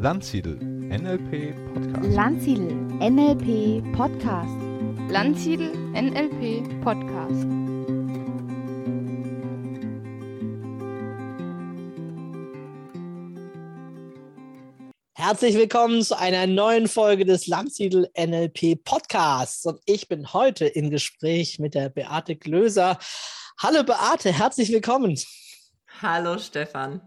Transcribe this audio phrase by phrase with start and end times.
[0.00, 2.14] Landsiedel NLP Podcast.
[2.14, 4.54] Landsiedel NLP Podcast.
[5.10, 7.46] Landsiedel NLP Podcast.
[15.14, 19.66] Herzlich willkommen zu einer neuen Folge des Landsiedel NLP Podcasts.
[19.66, 23.00] Und ich bin heute im Gespräch mit der Beate Glöser.
[23.60, 25.18] Hallo Beate, herzlich willkommen.
[26.00, 27.00] Hallo Stefan.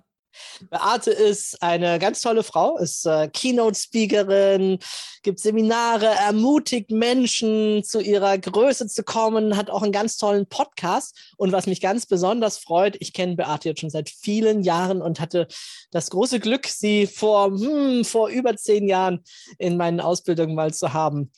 [0.69, 4.79] Beate ist eine ganz tolle Frau, ist äh, Keynote-Speakerin,
[5.23, 11.33] gibt Seminare, ermutigt Menschen zu ihrer Größe zu kommen, hat auch einen ganz tollen Podcast.
[11.37, 15.19] Und was mich ganz besonders freut, ich kenne Beate jetzt schon seit vielen Jahren und
[15.19, 15.47] hatte
[15.91, 19.23] das große Glück, sie vor, hm, vor über zehn Jahren
[19.57, 21.31] in meinen Ausbildungen mal zu haben.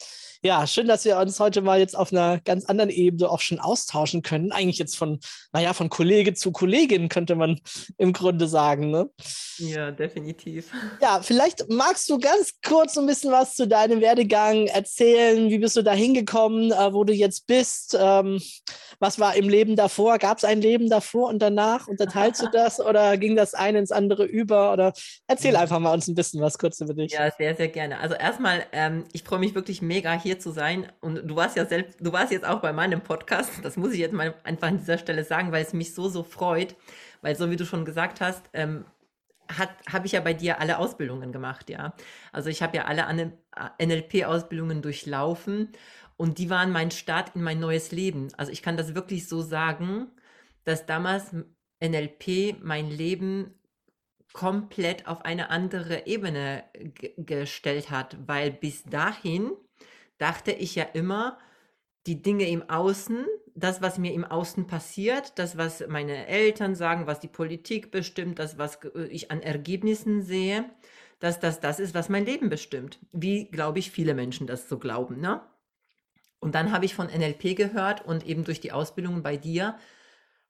[0.46, 3.60] Ja, schön, dass wir uns heute mal jetzt auf einer ganz anderen Ebene auch schon
[3.60, 4.52] austauschen können.
[4.52, 5.22] Eigentlich jetzt von,
[5.54, 7.62] naja, von Kollege zu Kollegin könnte man
[7.98, 8.92] im Grunde sagen.
[8.92, 9.10] Ne?
[9.58, 10.72] Ja, definitiv.
[11.02, 15.50] Ja, vielleicht magst du ganz kurz ein bisschen was zu deinem Werdegang erzählen.
[15.50, 17.98] Wie bist du da hingekommen, äh, wo du jetzt bist?
[18.00, 18.42] Ähm,
[19.00, 20.18] was war im Leben davor?
[20.18, 21.88] Gab es ein Leben davor und danach?
[21.88, 24.72] Unterteilst du das oder ging das eine ins andere über?
[24.72, 24.94] Oder
[25.28, 27.12] erzähl einfach mal uns ein bisschen was kurz über dich.
[27.14, 28.00] Ja, sehr, sehr gerne.
[28.00, 30.92] Also erstmal, ähm, ich freue mich wirklich mega hier hier zu sein.
[31.02, 33.52] Und du warst ja selbst, du warst jetzt auch bei meinem Podcast.
[33.64, 36.24] Das muss ich jetzt mal einfach an dieser Stelle sagen, weil es mich so, so
[36.24, 36.76] freut.
[37.22, 38.86] Weil so wie du schon gesagt hast, ähm,
[39.50, 41.94] habe ich ja bei dir alle Ausbildungen gemacht, ja.
[42.32, 43.34] Also ich habe ja alle
[43.80, 45.70] NLP-Ausbildungen durchlaufen
[46.18, 48.30] und die waren mein Start in mein neues Leben.
[48.38, 50.08] Also ich kann das wirklich so sagen,
[50.64, 51.36] dass damals
[51.84, 53.54] NLP mein Leben
[54.32, 56.64] komplett auf eine andere Ebene
[57.18, 59.52] gestellt hat, weil bis dahin
[60.24, 61.38] dachte ich ja immer,
[62.08, 67.08] die Dinge im Außen, das, was mir im Außen passiert, das, was meine Eltern sagen,
[67.08, 68.80] was die Politik bestimmt, das, was
[69.10, 70.64] ich an Ergebnissen sehe,
[71.20, 73.00] dass das das ist, was mein Leben bestimmt.
[73.12, 75.20] Wie, glaube ich, viele Menschen das so glauben.
[75.20, 75.42] Ne?
[76.40, 79.78] Und dann habe ich von NLP gehört und eben durch die Ausbildung bei dir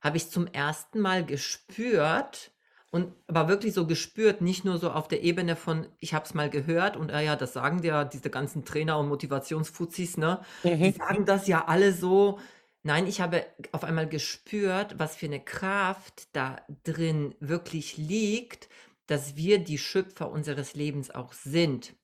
[0.00, 2.52] habe ich zum ersten Mal gespürt,
[2.94, 6.32] und aber wirklich so gespürt, nicht nur so auf der Ebene von, ich habe es
[6.32, 10.42] mal gehört und äh, ja, das sagen ja diese ganzen Trainer und Motivationsfuzis, ne?
[10.62, 10.80] Mhm.
[10.80, 12.38] Die sagen das ja alle so.
[12.84, 18.68] Nein, ich habe auf einmal gespürt, was für eine Kraft da drin wirklich liegt,
[19.08, 21.96] dass wir die Schöpfer unseres Lebens auch sind.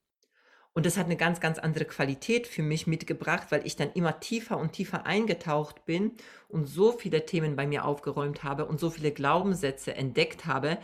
[0.73, 4.21] Und das hat eine ganz, ganz andere Qualität für mich mitgebracht, weil ich dann immer
[4.21, 6.13] tiefer und tiefer eingetaucht bin
[6.47, 10.77] und so viele Themen bei mir aufgeräumt habe und so viele Glaubenssätze entdeckt habe,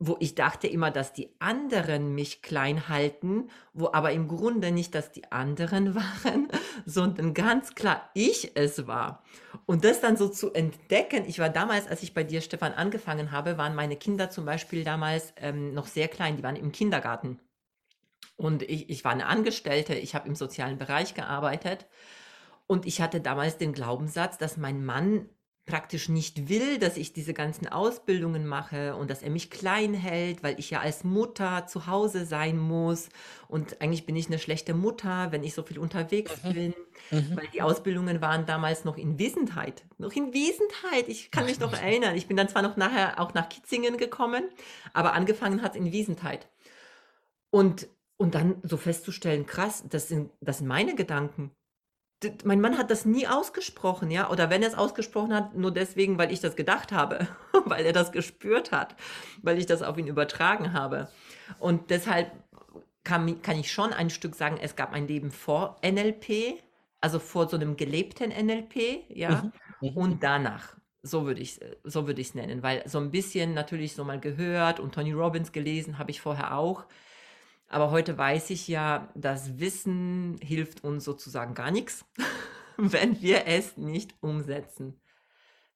[0.00, 4.94] wo ich dachte immer, dass die anderen mich klein halten, wo aber im Grunde nicht,
[4.94, 5.94] dass die anderen
[6.24, 6.48] waren,
[6.86, 9.24] sondern ganz klar ich es war.
[9.66, 13.32] Und das dann so zu entdecken, ich war damals, als ich bei dir, Stefan, angefangen
[13.32, 17.40] habe, waren meine Kinder zum Beispiel damals ähm, noch sehr klein, die waren im Kindergarten.
[18.38, 21.86] Und ich, ich war eine Angestellte, ich habe im sozialen Bereich gearbeitet.
[22.68, 25.28] Und ich hatte damals den Glaubenssatz, dass mein Mann
[25.66, 30.42] praktisch nicht will, dass ich diese ganzen Ausbildungen mache und dass er mich klein hält,
[30.42, 33.08] weil ich ja als Mutter zu Hause sein muss.
[33.48, 36.52] Und eigentlich bin ich eine schlechte Mutter, wenn ich so viel unterwegs mhm.
[36.54, 36.74] bin,
[37.10, 37.36] mhm.
[37.36, 39.84] weil die Ausbildungen waren damals noch in Wiesentheit.
[39.98, 41.08] Noch in Wiesentheit.
[41.08, 42.14] Ich kann mich noch erinnern.
[42.14, 44.44] Ich bin dann zwar noch nachher auch nach Kitzingen gekommen,
[44.94, 46.48] aber angefangen hat es in Wiesentheit.
[47.50, 47.88] Und
[48.18, 51.52] und dann so festzustellen, krass, das sind, das sind meine Gedanken.
[52.22, 55.72] D mein Mann hat das nie ausgesprochen, ja, oder wenn er es ausgesprochen hat, nur
[55.72, 57.28] deswegen, weil ich das gedacht habe,
[57.64, 58.96] weil er das gespürt hat,
[59.40, 61.08] weil ich das auf ihn übertragen habe.
[61.60, 62.32] Und deshalb
[63.04, 66.60] kann, kann ich schon ein Stück sagen, es gab ein Leben vor NLP,
[67.00, 69.42] also vor so einem gelebten NLP, ja,
[69.80, 69.88] mhm.
[69.88, 69.96] Mhm.
[69.96, 70.76] und danach.
[71.02, 74.80] So würde ich es so würd nennen, weil so ein bisschen natürlich so mal gehört
[74.80, 76.86] und Tony Robbins gelesen habe ich vorher auch.
[77.68, 82.04] Aber heute weiß ich ja, das Wissen hilft uns sozusagen gar nichts,
[82.76, 85.00] wenn wir es nicht umsetzen,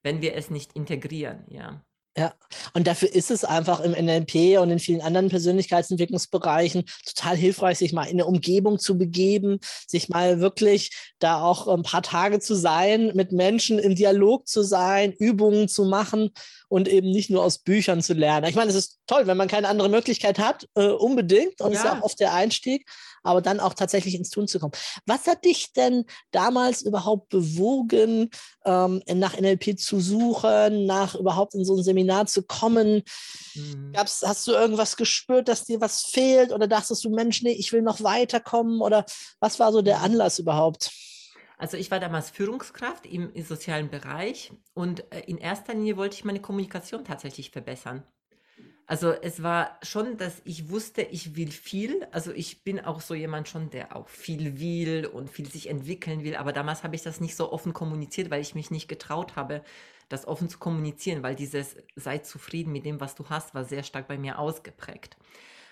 [0.01, 1.83] wenn wir es nicht integrieren, ja.
[2.15, 2.35] Ja,
[2.75, 7.91] und dafür ist es einfach im NLP und in vielen anderen Persönlichkeitsentwicklungsbereichen total hilfreich, sich
[7.91, 12.53] mal in eine Umgebung zu begeben, sich mal wirklich da auch ein paar Tage zu
[12.53, 16.29] sein, mit Menschen im Dialog zu sein, Übungen zu machen
[16.73, 18.49] und eben nicht nur aus Büchern zu lernen.
[18.49, 21.61] Ich meine, es ist toll, wenn man keine andere Möglichkeit hat, äh, unbedingt.
[21.61, 21.91] Und es ja.
[21.91, 22.89] ist ja oft der Einstieg,
[23.21, 24.71] aber dann auch tatsächlich ins Tun zu kommen.
[25.05, 28.31] Was hat dich denn damals überhaupt bewogen,
[28.65, 33.03] ähm, nach NLP zu suchen, nach überhaupt in so ein Seminar zu kommen?
[33.53, 33.91] Mhm.
[33.93, 36.51] Gab's, hast du irgendwas gespürt, dass dir was fehlt?
[36.51, 38.81] Oder dachtest du, Mensch, nee, ich will noch weiterkommen?
[38.81, 39.05] Oder
[39.39, 40.05] was war so der mhm.
[40.05, 40.89] Anlass überhaupt?
[41.63, 46.17] Also ich war damals Führungskraft im, im sozialen Bereich und äh, in erster Linie wollte
[46.17, 48.03] ich meine Kommunikation tatsächlich verbessern.
[48.85, 52.05] Also es war schon, dass ich wusste, ich will viel.
[52.11, 56.25] Also ich bin auch so jemand schon, der auch viel will und viel sich entwickeln
[56.25, 56.35] will.
[56.35, 59.63] Aber damals habe ich das nicht so offen kommuniziert, weil ich mich nicht getraut habe,
[60.09, 63.83] das offen zu kommunizieren, weil dieses sei zufrieden mit dem, was du hast, war sehr
[63.83, 65.15] stark bei mir ausgeprägt.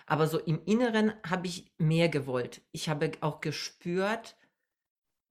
[0.06, 2.62] Aber so im Inneren habe ich mehr gewollt.
[2.72, 4.38] Ich habe auch gespürt,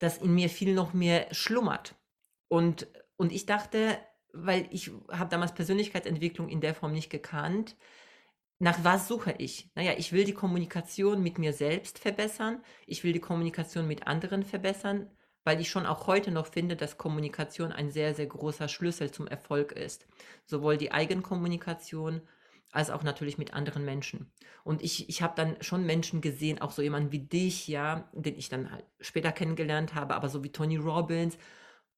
[0.01, 1.95] dass in mir viel noch mehr schlummert.
[2.49, 3.97] Und, und ich dachte,
[4.33, 7.77] weil ich habe damals Persönlichkeitsentwicklung in der Form nicht gekannt.
[8.59, 9.71] Nach was suche ich?
[9.75, 12.63] Naja, ich will die Kommunikation mit mir selbst verbessern.
[12.87, 15.11] Ich will die Kommunikation mit anderen verbessern,
[15.45, 19.27] weil ich schon auch heute noch finde, dass Kommunikation ein sehr, sehr großer Schlüssel zum
[19.27, 20.07] Erfolg ist.
[20.45, 22.23] Sowohl die Eigenkommunikation
[22.71, 24.31] als auch natürlich mit anderen Menschen.
[24.65, 28.37] Und ich, ich habe dann schon Menschen gesehen, auch so jemanden wie dich, ja, den
[28.37, 31.37] ich dann halt später kennengelernt habe, aber so wie Tony Robbins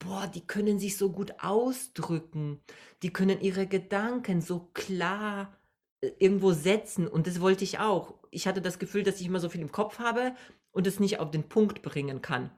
[0.02, 2.60] boah, die können sich so gut ausdrücken,
[3.02, 5.56] die können ihre Gedanken so klar
[6.00, 8.14] äh, irgendwo setzen und das wollte ich auch.
[8.30, 10.34] Ich hatte das Gefühl, dass ich immer so viel im Kopf habe
[10.72, 12.50] und es nicht auf den Punkt bringen kann.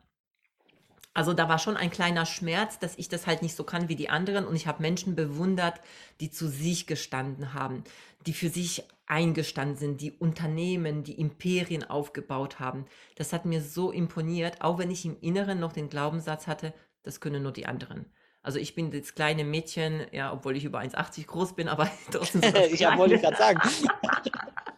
[1.14, 3.94] Also da war schon ein kleiner Schmerz, dass ich das halt nicht so kann wie
[3.94, 5.80] die anderen und ich habe Menschen bewundert,
[6.20, 7.84] die zu sich gestanden haben,
[8.26, 12.86] die für sich eingestanden sind, die Unternehmen, die Imperien aufgebaut haben.
[13.14, 16.74] Das hat mir so imponiert, auch wenn ich im Inneren noch den Glaubenssatz hatte,
[17.04, 18.06] das können nur die anderen.
[18.42, 22.42] Also ich bin das kleine Mädchen, ja, obwohl ich über 1,80 groß bin, aber trotzdem
[22.42, 23.60] so das ja, wollte ich gerade sagen.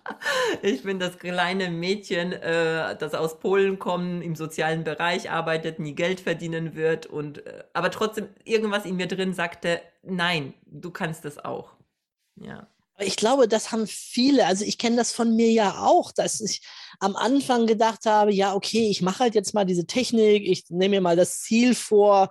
[0.62, 5.94] ich bin das kleine Mädchen, äh, das aus Polen kommt, im sozialen Bereich arbeitet, nie
[5.94, 11.24] Geld verdienen wird und äh, aber trotzdem irgendwas in mir drin sagte, nein, du kannst
[11.24, 11.72] das auch.
[12.36, 12.68] Ja.
[12.98, 14.46] Ich glaube, das haben viele.
[14.46, 16.62] Also ich kenne das von mir ja auch, dass ich
[16.98, 20.96] am Anfang gedacht habe, ja, okay, ich mache halt jetzt mal diese Technik, ich nehme
[20.96, 22.30] mir mal das Ziel vor.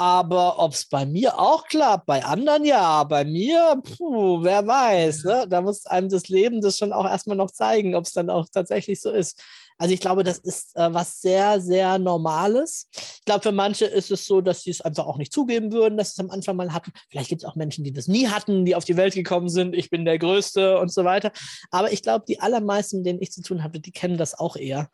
[0.00, 5.24] Aber ob es bei mir auch klappt, bei anderen ja, bei mir, puh, wer weiß.
[5.24, 5.46] Ne?
[5.46, 8.46] Da muss einem das Leben das schon auch erstmal noch zeigen, ob es dann auch
[8.50, 9.38] tatsächlich so ist.
[9.80, 12.86] Also ich glaube, das ist äh, was sehr, sehr Normales.
[12.92, 15.96] Ich glaube, für manche ist es so, dass sie es einfach auch nicht zugeben würden,
[15.96, 16.92] dass sie es am Anfang mal hatten.
[17.08, 19.74] Vielleicht gibt es auch Menschen, die das nie hatten, die auf die Welt gekommen sind,
[19.74, 21.32] ich bin der Größte und so weiter.
[21.70, 24.54] Aber ich glaube, die allermeisten, mit denen ich zu tun hatte, die kennen das auch
[24.54, 24.90] eher,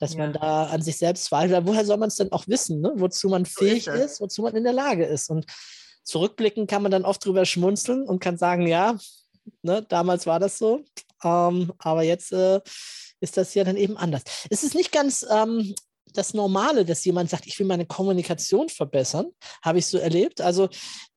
[0.00, 0.18] dass ja.
[0.18, 1.66] man da an sich selbst zweifelt.
[1.66, 2.92] Woher soll man es denn auch wissen, ne?
[2.96, 5.30] wozu man so fähig ist, ist, wozu man in der Lage ist?
[5.30, 5.46] Und
[6.02, 8.98] zurückblicken kann man dann oft drüber schmunzeln und kann sagen, ja,
[9.62, 10.84] ne, damals war das so,
[11.24, 12.60] ähm, aber jetzt äh,
[13.20, 14.22] ist das ja dann eben anders.
[14.50, 15.74] Es ist nicht ganz ähm,
[16.12, 19.26] das Normale, dass jemand sagt, ich will meine Kommunikation verbessern,
[19.62, 20.40] habe ich so erlebt.
[20.40, 20.68] Also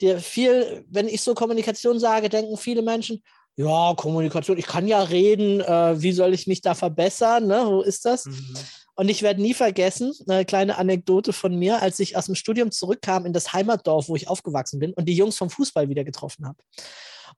[0.02, 3.24] der viel, wenn ich so Kommunikation sage, denken viele Menschen,
[3.56, 7.46] ja, Kommunikation, ich kann ja reden, äh, wie soll ich mich da verbessern?
[7.48, 7.62] Ne?
[7.66, 8.26] Wo ist das?
[8.26, 8.56] Mhm.
[8.96, 12.72] Und ich werde nie vergessen, eine kleine Anekdote von mir, als ich aus dem Studium
[12.72, 16.46] zurückkam in das Heimatdorf, wo ich aufgewachsen bin und die Jungs vom Fußball wieder getroffen
[16.46, 16.58] habe.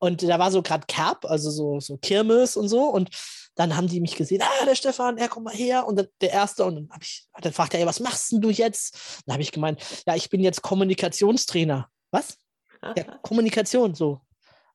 [0.02, 2.86] Und da war so gerade Kerb, also so, so Kirmes und so.
[2.86, 3.10] Und
[3.54, 5.86] dann haben die mich gesehen, ah, der Stefan, ja, komm mal her.
[5.86, 8.98] Und der Erste, und dann, hab ich, dann fragt er, was machst denn du jetzt?
[9.26, 11.88] Dann habe ich gemeint, ja, ich bin jetzt Kommunikationstrainer.
[12.10, 12.40] Was?
[12.82, 14.22] Ja, Kommunikation, so.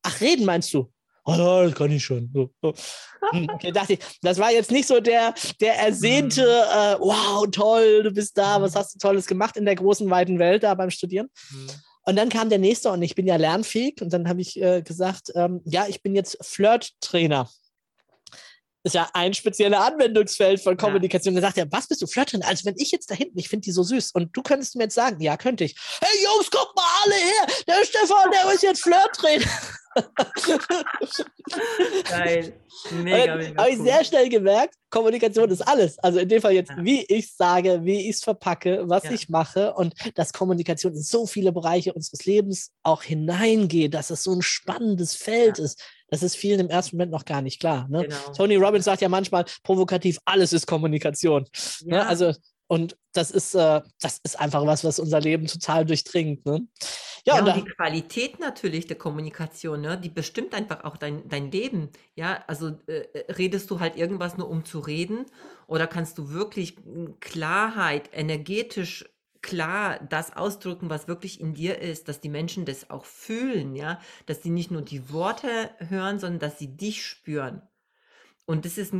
[0.02, 0.92] Ach, reden meinst du?
[1.24, 2.30] Oh, ja, das kann ich schon.
[2.32, 2.72] So, so.
[3.32, 6.78] Hm, okay, dachte ich, das war jetzt nicht so der, der ersehnte, mhm.
[6.78, 8.78] äh, wow, toll, du bist da, was mhm.
[8.78, 11.28] hast du Tolles gemacht in der großen, weiten Welt da beim Studieren.
[12.06, 14.80] Und dann kam der nächste und ich bin ja lernfähig und dann habe ich äh,
[14.80, 17.48] gesagt, ähm, ja, ich bin jetzt Flirt-Trainer
[18.86, 21.34] ist ja ein spezieller Anwendungsfeld von Kommunikation.
[21.34, 21.40] Ja.
[21.40, 22.42] Da sagt er, was bist du Flirtin?
[22.42, 24.84] Also wenn ich jetzt da hinten, ich finde die so süß und du könntest mir
[24.84, 25.74] jetzt sagen, ja, könnte ich.
[26.00, 29.44] Hey Jungs, guck mal alle her, der Stefan, der ist jetzt Flirttrainer.
[32.08, 32.52] Geil.
[32.92, 33.62] Mega, mega.
[33.62, 35.98] Habe ich sehr schnell gemerkt, Kommunikation ist alles.
[35.98, 36.76] Also in dem Fall jetzt, ja.
[36.80, 39.12] wie ich sage, wie ich es verpacke, was ja.
[39.12, 44.22] ich mache und dass Kommunikation in so viele Bereiche unseres Lebens auch hineingeht, dass es
[44.22, 45.64] so ein spannendes Feld ja.
[45.64, 45.82] ist.
[46.08, 47.88] Das ist vielen im ersten Moment noch gar nicht klar.
[47.88, 48.04] Ne?
[48.04, 48.32] Genau.
[48.36, 51.46] Tony Robbins sagt ja manchmal provokativ, alles ist Kommunikation.
[51.84, 52.06] Ne?
[52.06, 52.32] Also
[52.68, 56.44] und das ist, äh, das ist einfach was, was unser Leben total durchdringt.
[56.46, 56.66] Ne?
[57.24, 61.28] Ja, ja und, und die Qualität natürlich der Kommunikation, ne, die bestimmt einfach auch dein,
[61.28, 61.90] dein Leben.
[62.14, 65.26] Ja, also äh, redest du halt irgendwas nur um zu reden
[65.66, 66.76] oder kannst du wirklich
[67.20, 69.04] Klarheit, energetisch
[69.42, 74.00] klar das ausdrücken, was wirklich in dir ist, dass die Menschen das auch fühlen, ja,
[74.26, 77.62] dass sie nicht nur die Worte hören, sondern dass sie dich spüren.
[78.46, 78.94] Und das ist,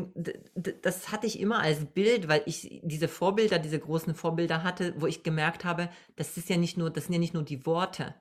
[0.83, 5.07] das hatte ich immer als Bild, weil ich diese Vorbilder, diese großen Vorbilder hatte, wo
[5.07, 8.17] ich gemerkt habe, das ist ja nicht nur, das sind ja nicht nur die Worte,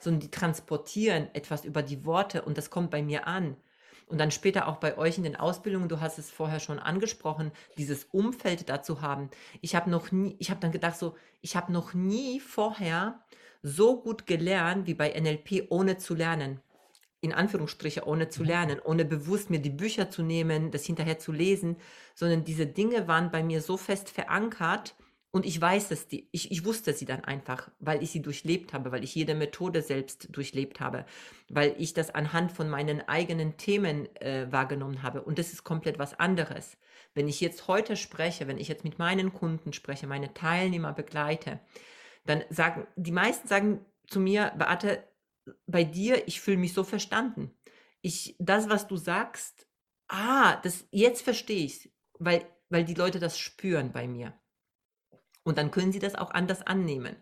[0.00, 3.56] sondern die transportieren etwas über die Worte und das kommt bei mir an.
[4.06, 7.52] Und dann später auch bei euch in den Ausbildungen, du hast es vorher schon angesprochen,
[7.78, 9.30] dieses Umfeld dazu haben.
[9.62, 13.24] Ich habe noch nie, ich habe dann gedacht so, ich habe noch nie vorher
[13.62, 16.60] so gut gelernt wie bei NLP ohne zu lernen
[17.24, 18.48] in Anführungsstriche, ohne zu Mhm.
[18.48, 21.76] lernen, ohne bewusst mir die Bücher zu nehmen, das hinterher zu lesen,
[22.14, 24.94] sondern diese Dinge waren bei mir so fest verankert
[25.30, 28.72] und ich weiß es, die, ich, ich wusste sie dann einfach, weil ich sie durchlebt
[28.72, 31.06] habe, weil ich jede Methode selbst durchlebt habe,
[31.48, 35.22] weil ich das anhand von meinen eigenen Themen äh, wahrgenommen habe.
[35.22, 36.76] Und das ist komplett was anderes.
[37.14, 41.58] Wenn ich jetzt heute spreche, wenn ich jetzt mit meinen Kunden spreche, meine Teilnehmer begleite,
[42.26, 45.02] dann sagen, die meisten sagen zu mir, Beate,
[45.66, 47.54] bei dir, ich fühle mich so verstanden.
[48.02, 49.66] Ich, das, was du sagst,
[50.08, 54.32] ah, das, jetzt verstehe ich weil, weil die Leute das spüren bei mir.
[55.42, 57.16] Und dann können sie das auch anders annehmen.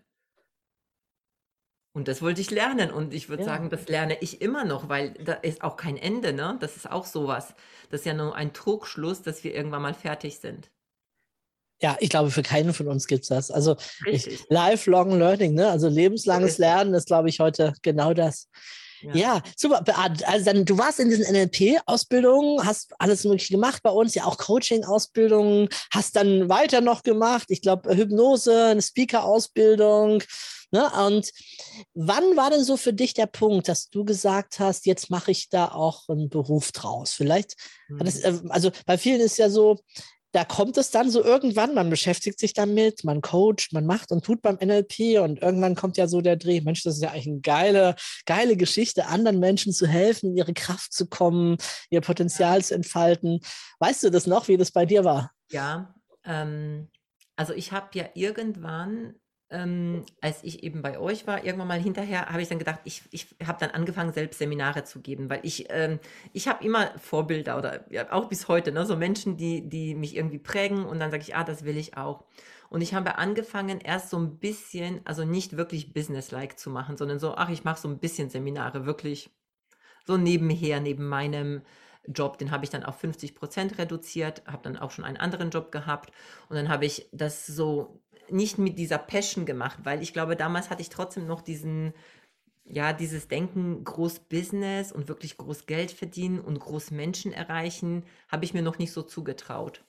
[1.94, 2.90] Und das wollte ich lernen.
[2.90, 3.48] Und ich würde Ja.
[3.50, 6.56] sagen, das lerne ich immer noch, weil da ist auch kein Ende, ne?
[6.60, 7.54] Das ist auch sowas.
[7.90, 10.70] Das ist ja nur ein Trugschluss, dass wir irgendwann mal fertig sind.
[11.82, 13.50] Ja, ich glaube, für keinen von uns gibt es das.
[13.50, 14.44] Also ich, Richtig.
[14.48, 15.68] lifelong learning, ne?
[15.68, 16.58] Also lebenslanges es.
[16.58, 18.48] Lernen ist, glaube ich, heute genau das.
[19.00, 19.14] Ja.
[19.16, 19.82] Ja, super.
[19.82, 24.24] Beate, Also dann, du warst in diesen NLP-Ausbildungen, hast alles Mögliche gemacht bei uns, ja
[24.26, 30.22] auch Coaching-Ausbildungen, hast dann weiter noch gemacht, ich glaube, Hypnose, eine Speaker-Ausbildung.
[30.70, 30.88] Ne?
[31.06, 31.30] Und
[31.94, 35.48] wann war denn so für dich der Punkt, dass du gesagt hast, jetzt mache ich
[35.48, 37.12] da auch einen Beruf draus?
[37.12, 37.56] Vielleicht,
[37.98, 38.46] hat das, Mhm.
[38.46, 39.80] äh, also bei vielen ist ja so,
[40.32, 44.24] da kommt es dann so irgendwann, man beschäftigt sich damit, man coacht, man macht und
[44.24, 47.28] tut beim NLP und irgendwann kommt ja so der Dreh, Mensch, das ist ja eigentlich
[47.28, 51.58] eine geile, geile Geschichte, anderen Menschen zu helfen, in ihre Kraft zu kommen,
[51.90, 53.40] ihr Potenzial zu entfalten.
[53.78, 55.32] Weißt du das noch, wie das bei dir war?
[55.50, 56.88] Ja, ähm,
[57.36, 59.14] also ich habe ja irgendwann,
[59.52, 63.02] ähm, als ich eben bei euch war, irgendwann mal hinterher, habe ich dann gedacht, ich,
[63.10, 66.00] ich habe dann angefangen, selbst Seminare zu geben, weil ich, ähm,
[66.32, 70.16] ich habe immer Vorbilder oder ja, auch bis heute, ne, so Menschen, die, die mich
[70.16, 72.24] irgendwie prägen und dann sage ich, ah, das will ich auch.
[72.70, 77.18] Und ich habe angefangen, erst so ein bisschen, also nicht wirklich businesslike zu machen, sondern
[77.18, 79.30] so, ach, ich mache so ein bisschen Seminare, wirklich
[80.06, 81.62] so nebenher, neben meinem
[82.08, 85.50] Job, den habe ich dann auf 50 Prozent reduziert, habe dann auch schon einen anderen
[85.50, 86.10] Job gehabt
[86.48, 90.70] und dann habe ich das so nicht mit dieser Passion gemacht, weil ich glaube, damals
[90.70, 91.92] hatte ich trotzdem noch diesen,
[92.64, 98.44] ja, dieses Denken, groß Business und wirklich groß Geld verdienen und groß Menschen erreichen, habe
[98.44, 99.84] ich mir noch nicht so zugetraut.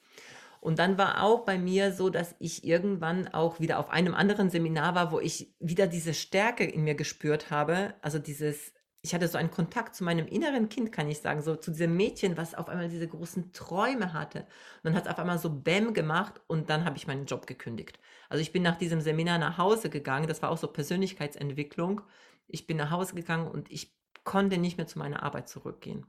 [0.64, 4.50] Und dann war auch bei mir so, dass ich irgendwann auch wieder auf einem anderen
[4.50, 7.94] Seminar war, wo ich wieder diese Stärke in mir gespürt habe.
[8.02, 8.72] Also dieses,
[9.04, 11.96] ich hatte so einen Kontakt zu meinem inneren Kind, kann ich sagen, so zu diesem
[11.96, 14.40] Mädchen, was auf einmal diese großen Träume hatte.
[14.40, 17.46] Und dann hat es auf einmal so Bäm gemacht und dann habe ich meinen Job
[17.46, 18.00] gekündigt.
[18.30, 22.02] Also ich bin nach diesem Seminar nach Hause gegangen, das war auch so Persönlichkeitsentwicklung.
[22.48, 23.94] Ich bin nach Hause gegangen und ich
[24.24, 26.06] konnte nicht mehr zu meiner Arbeit zurückgehen.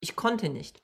[0.00, 0.82] Ich konnte nicht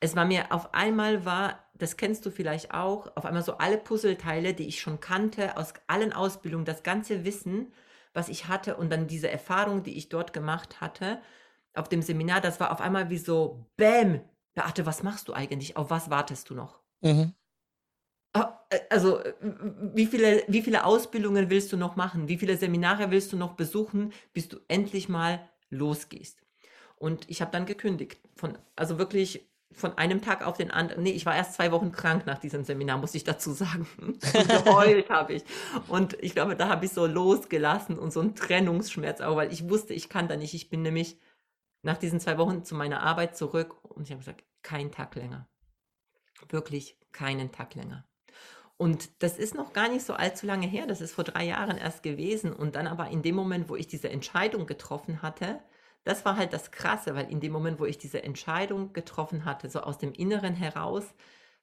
[0.00, 3.78] es war mir auf einmal war, das kennst du vielleicht auch, auf einmal so alle
[3.78, 7.72] Puzzleteile, die ich schon kannte, aus allen Ausbildungen, das ganze Wissen,
[8.18, 11.22] was ich hatte und dann diese Erfahrung, die ich dort gemacht hatte,
[11.74, 14.20] auf dem Seminar, das war auf einmal wie so, Bäm,
[14.54, 15.76] Beate, was machst du eigentlich?
[15.76, 16.80] Auf was wartest du noch?
[17.02, 17.32] Mhm.
[18.34, 19.34] Ah, äh, Also, äh,
[19.94, 22.28] wie viele, wie viele Ausbildungen willst du noch machen?
[22.28, 26.42] Wie viele Seminare willst du noch besuchen, bis du endlich mal losgehst?
[26.96, 28.20] Und ich habe dann gekündigt.
[28.36, 31.02] Von, also wirklich von einem Tag auf den anderen.
[31.02, 33.86] Nee, ich war erst zwei Wochen krank nach diesem Seminar, muss ich dazu sagen.
[34.00, 34.20] Und
[34.64, 35.44] geheult habe ich.
[35.88, 39.68] Und ich glaube, da habe ich so losgelassen und so einen Trennungsschmerz auch, weil ich
[39.68, 40.54] wusste, ich kann da nicht.
[40.54, 41.18] Ich bin nämlich
[41.82, 45.48] nach diesen zwei Wochen zu meiner Arbeit zurück und ich habe gesagt, keinen Tag länger.
[46.48, 48.04] Wirklich keinen Tag länger.
[48.76, 51.76] Und das ist noch gar nicht so allzu lange her, das ist vor drei Jahren
[51.76, 52.52] erst gewesen.
[52.52, 55.60] Und dann aber in dem Moment, wo ich diese Entscheidung getroffen hatte,
[56.08, 59.70] das war halt das Krasse, weil in dem Moment, wo ich diese Entscheidung getroffen hatte,
[59.70, 61.14] so aus dem Inneren heraus,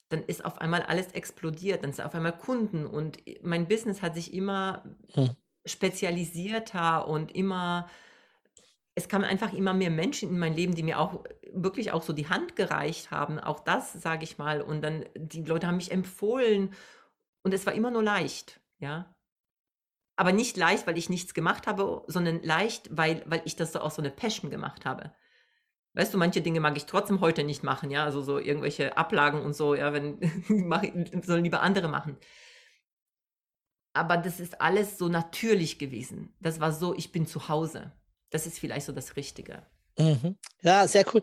[0.10, 4.16] dann ist auf einmal alles explodiert, dann ist auf einmal Kunden und mein Business hat
[4.16, 4.84] sich immer
[5.16, 5.26] Hm.
[5.66, 7.90] spezialisierter und immer,
[8.96, 12.14] es kamen einfach immer mehr Menschen in mein Leben, die mir auch wirklich auch so
[12.14, 15.92] die Hand gereicht haben, auch das sage ich mal und dann die Leute haben mich
[15.92, 16.74] empfohlen
[17.44, 19.15] und es war immer nur leicht, ja.
[20.16, 23.80] Aber nicht leicht, weil ich nichts gemacht habe, sondern leicht, weil, weil ich das so
[23.80, 25.12] aus so einer Passion gemacht habe.
[25.94, 29.42] Weißt du, manche Dinge mag ich trotzdem heute nicht machen, ja, also so irgendwelche Ablagen
[29.42, 30.20] und so, ja, wenn
[31.24, 32.18] sollen lieber andere machen.
[33.94, 36.36] Aber das ist alles so natürlich gewesen.
[36.42, 37.94] Das war so, ich bin zu Hause.
[38.30, 39.66] Das ist vielleicht so das Richtige.
[39.98, 40.38] Mhm.
[40.62, 41.22] Ja, sehr cool.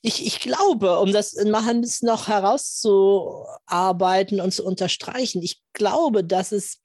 [0.00, 6.50] Ich, ich glaube, um das mal ein noch herauszuarbeiten und zu unterstreichen, ich glaube, dass
[6.50, 6.80] es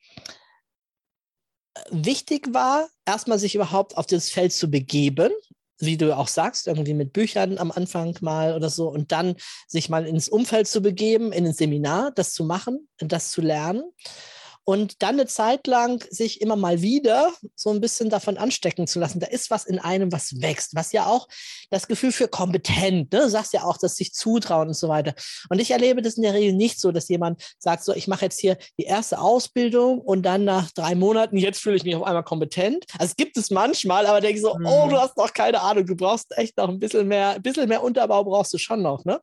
[1.92, 5.32] wichtig war, erstmal sich überhaupt auf das Feld zu begeben,
[5.80, 9.36] wie du auch sagst, irgendwie mit Büchern am Anfang mal oder so, und dann
[9.68, 13.84] sich mal ins Umfeld zu begeben, in ein Seminar, das zu machen, das zu lernen.
[14.70, 19.00] Und dann eine Zeit lang sich immer mal wieder so ein bisschen davon anstecken zu
[19.00, 19.22] lassen.
[19.22, 21.30] Da ist was in einem, was wächst, was ja auch
[21.70, 23.22] das Gefühl für kompetent, ne?
[23.22, 25.14] du sagst ja auch, dass sich zutrauen und so weiter.
[25.50, 28.26] Und ich erlebe das in der Regel nicht so, dass jemand sagt, so, ich mache
[28.26, 32.04] jetzt hier die erste Ausbildung und dann nach drei Monaten, jetzt fühle ich mich auf
[32.04, 32.84] einmal kompetent.
[33.00, 34.66] Also es gibt es manchmal, aber denke ich so, mhm.
[34.66, 37.70] oh, du hast noch keine Ahnung, du brauchst echt noch ein bisschen mehr, ein bisschen
[37.70, 39.06] mehr Unterbau brauchst du schon noch.
[39.06, 39.22] Ne?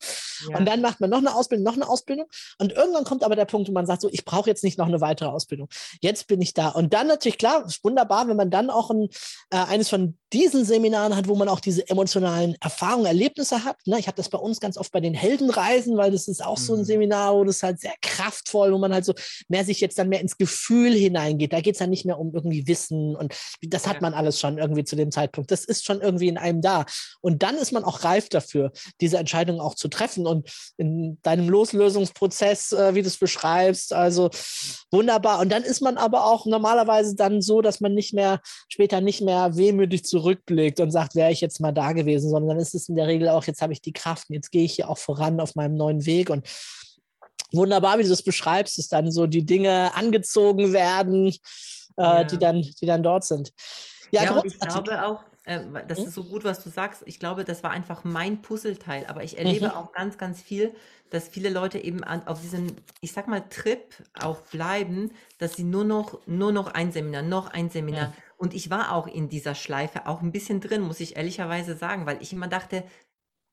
[0.49, 0.57] Ja.
[0.57, 2.29] Und dann macht man noch eine Ausbildung, noch eine Ausbildung.
[2.59, 4.87] Und irgendwann kommt aber der Punkt, wo man sagt, so, ich brauche jetzt nicht noch
[4.87, 5.69] eine weitere Ausbildung.
[6.01, 6.69] Jetzt bin ich da.
[6.69, 9.09] Und dann natürlich, klar, ist wunderbar, wenn man dann auch ein,
[9.51, 13.77] äh, eines von diesen Seminaren hat, wo man auch diese emotionalen Erfahrungen, Erlebnisse hat.
[13.87, 13.99] Ne?
[13.99, 16.75] Ich habe das bei uns ganz oft bei den Heldenreisen, weil das ist auch so
[16.75, 16.85] ein mhm.
[16.85, 19.15] Seminar, wo das halt sehr kraftvoll, wo man halt so
[19.49, 21.53] mehr sich jetzt dann mehr ins Gefühl hineingeht.
[21.53, 24.59] Da geht es dann nicht mehr um irgendwie Wissen und das hat man alles schon
[24.59, 25.51] irgendwie zu dem Zeitpunkt.
[25.51, 26.85] Das ist schon irgendwie in einem da.
[27.21, 30.27] Und dann ist man auch reif dafür, diese Entscheidung auch zu treffen.
[30.27, 34.31] Und in deinem Loslösungsprozess, äh, wie du es beschreibst, also
[34.91, 35.24] wunderbar.
[35.25, 39.21] Und dann ist man aber auch normalerweise dann so, dass man nicht mehr später nicht
[39.21, 42.89] mehr wehmütig zurückblickt und sagt, wäre ich jetzt mal da gewesen, sondern dann ist es
[42.89, 44.99] in der Regel auch, jetzt habe ich die Kraft und jetzt gehe ich hier auch
[44.99, 46.47] voran auf meinem neuen Weg und
[47.53, 52.25] wunderbar, wie du das beschreibst, dass dann so die Dinge angezogen werden, äh, ja.
[52.25, 53.53] die, dann, die dann dort sind.
[54.11, 56.07] Ja, ja ich glaube auch, das hm?
[56.07, 57.03] ist so gut, was du sagst.
[57.07, 59.07] Ich glaube, das war einfach mein Puzzleteil.
[59.07, 59.73] Aber ich erlebe mhm.
[59.73, 60.75] auch ganz, ganz viel,
[61.11, 62.69] dass viele Leute eben an, auf diesem,
[63.01, 67.49] ich sag mal, Trip auch bleiben, dass sie nur noch, nur noch ein Seminar, noch
[67.49, 68.09] ein Seminar.
[68.09, 68.13] Mhm.
[68.39, 72.07] Und ich war auch in dieser Schleife auch ein bisschen drin, muss ich ehrlicherweise sagen,
[72.07, 72.85] weil ich immer dachte,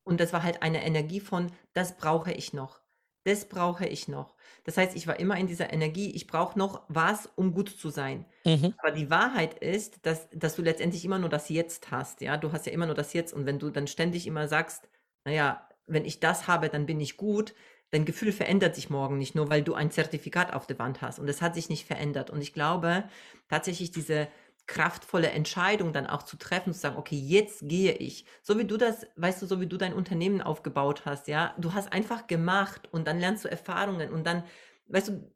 [0.04, 2.81] und das war halt eine Energie von, das brauche ich noch.
[3.24, 4.36] Das brauche ich noch.
[4.64, 7.90] Das heißt, ich war immer in dieser Energie, ich brauche noch was, um gut zu
[7.90, 8.26] sein.
[8.46, 8.74] Mhm.
[8.78, 12.22] Aber die Wahrheit ist, dass, dass du letztendlich immer nur das Jetzt hast.
[12.22, 13.34] Ja, du hast ja immer nur das Jetzt.
[13.34, 14.88] Und wenn du dann ständig immer sagst,
[15.24, 17.54] naja, wenn ich das habe, dann bin ich gut,
[17.92, 21.20] dein Gefühl verändert sich morgen nicht nur, weil du ein Zertifikat auf der Wand hast.
[21.20, 22.30] Und es hat sich nicht verändert.
[22.30, 23.04] Und ich glaube
[23.50, 24.28] tatsächlich diese
[24.72, 28.26] kraftvolle Entscheidung dann auch zu treffen, zu sagen, okay, jetzt gehe ich.
[28.42, 31.74] So wie du das, weißt du, so wie du dein Unternehmen aufgebaut hast, ja, du
[31.74, 34.46] hast einfach gemacht und dann lernst du Erfahrungen und dann,
[34.88, 35.32] weißt du,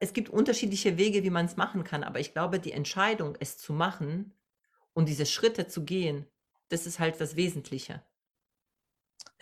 [0.00, 3.56] es gibt unterschiedliche Wege, wie man es machen kann, aber ich glaube, die Entscheidung, es
[3.56, 4.34] zu machen
[4.92, 6.26] und diese Schritte zu gehen,
[6.68, 8.02] das ist halt das Wesentliche.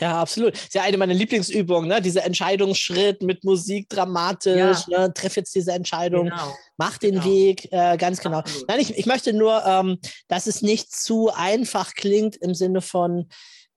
[0.00, 0.54] Ja, absolut.
[0.54, 2.00] Das ist ja eine meiner Lieblingsübungen, ne?
[2.00, 5.06] Dieser Entscheidungsschritt mit Musik, dramatisch, ja.
[5.06, 5.14] ne?
[5.14, 6.56] Treff jetzt diese Entscheidung, genau.
[6.76, 7.24] mach den genau.
[7.24, 8.38] Weg, äh, ganz genau.
[8.38, 8.68] Absolut.
[8.68, 13.28] Nein, ich, ich möchte nur, ähm, dass es nicht zu einfach klingt im Sinne von,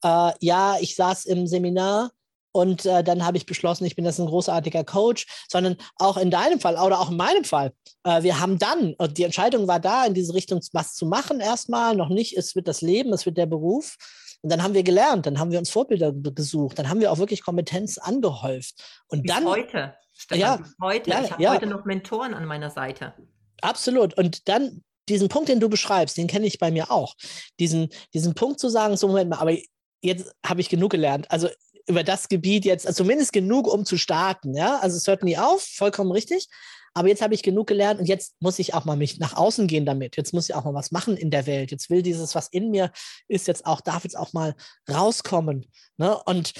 [0.03, 2.11] äh, ja, ich saß im Seminar
[2.55, 6.31] und äh, dann habe ich beschlossen, ich bin jetzt ein großartiger Coach, sondern auch in
[6.31, 7.73] deinem Fall oder auch in meinem Fall.
[8.05, 11.41] Äh, wir haben dann, und die Entscheidung war da, in diese Richtung was zu machen
[11.41, 13.97] erstmal, noch nicht, es wird das Leben, es wird der Beruf.
[14.45, 17.17] Und dann haben wir gelernt, dann haben wir uns Vorbilder gesucht, dann haben wir auch
[17.17, 18.75] wirklich Kompetenz angehäuft.
[19.07, 19.43] Und bis dann.
[19.43, 19.95] Heute.
[20.13, 21.09] Stefan, ja, bis heute.
[21.09, 21.53] Ja, ich habe ja.
[21.55, 23.15] heute noch Mentoren an meiner Seite.
[23.61, 24.15] Absolut.
[24.19, 27.15] Und dann diesen Punkt, den du beschreibst, den kenne ich bei mir auch.
[27.59, 29.57] Diesen, diesen Punkt zu sagen, so Moment mal, aber
[30.01, 31.31] jetzt habe ich genug gelernt.
[31.31, 31.49] Also
[31.87, 34.53] über das Gebiet jetzt, also zumindest genug, um zu starten.
[34.53, 36.49] Ja, also es hört nie auf, vollkommen richtig.
[36.97, 39.67] Aber jetzt habe ich genug gelernt und jetzt muss ich auch mal mich nach außen
[39.67, 40.15] gehen damit.
[40.15, 41.69] Jetzt muss ich auch mal was machen in der Welt.
[41.69, 42.89] Jetzt will dieses, was in mir
[43.27, 44.55] ist, jetzt auch, darf jetzt auch mal
[44.89, 45.65] rauskommen.
[45.97, 46.17] Ne?
[46.23, 46.53] Und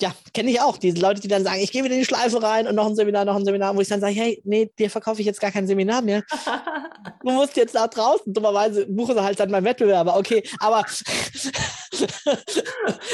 [0.00, 2.42] ja, kenne ich auch, diese Leute, die dann sagen, ich gehe wieder in die Schleife
[2.42, 4.90] rein und noch ein Seminar, noch ein Seminar, wo ich dann sage, hey, nee, dir
[4.90, 6.22] verkaufe ich jetzt gar kein Seminar mehr.
[7.24, 10.80] du musst jetzt da draußen, dummerweise buche sie halt dann mein Wettbewerber, okay, aber,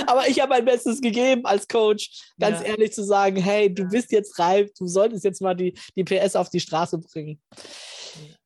[0.07, 2.67] aber ich habe mein Bestes gegeben als Coach, ganz ja.
[2.67, 6.35] ehrlich zu sagen, hey, du bist jetzt reif, du solltest jetzt mal die, die PS
[6.35, 7.41] auf die Straße bringen.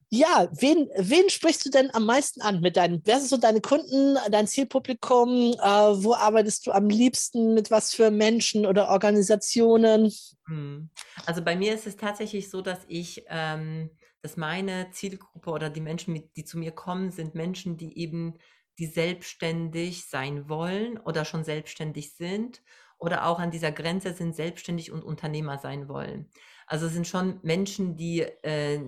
[0.09, 3.61] Ja, wen, wen sprichst du denn am meisten an mit deinen, wer sind so deine
[3.61, 5.55] Kunden, dein Zielpublikum?
[5.55, 10.13] Äh, wo arbeitest du am liebsten mit was für Menschen oder Organisationen?
[10.47, 10.91] Hm.
[11.25, 13.91] Also bei mir ist es tatsächlich so, dass ich, ähm,
[14.23, 18.39] dass meine Zielgruppe oder die Menschen, die zu mir kommen, sind Menschen, die eben,
[18.79, 22.63] die selbstständig sein wollen oder schon selbstständig sind
[22.99, 26.31] oder auch an dieser Grenze sind, selbstständig und Unternehmer sein wollen.
[26.69, 28.81] Also es sind schon Menschen, die äh,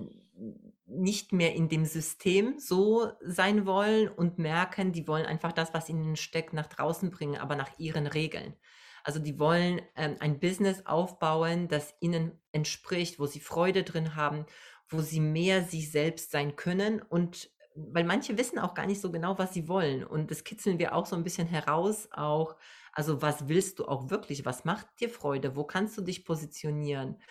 [0.89, 5.89] nicht mehr in dem System so sein wollen und merken, die wollen einfach das, was
[5.89, 8.55] ihnen steckt, nach draußen bringen, aber nach ihren Regeln.
[9.03, 14.45] Also die wollen ähm, ein Business aufbauen, das ihnen entspricht, wo sie Freude drin haben,
[14.89, 19.11] wo sie mehr sich selbst sein können und weil manche wissen auch gar nicht so
[19.11, 22.55] genau, was sie wollen und das kitzeln wir auch so ein bisschen heraus auch.
[22.91, 24.45] Also was willst du auch wirklich?
[24.45, 25.55] Was macht dir Freude?
[25.55, 27.21] Wo kannst du dich positionieren?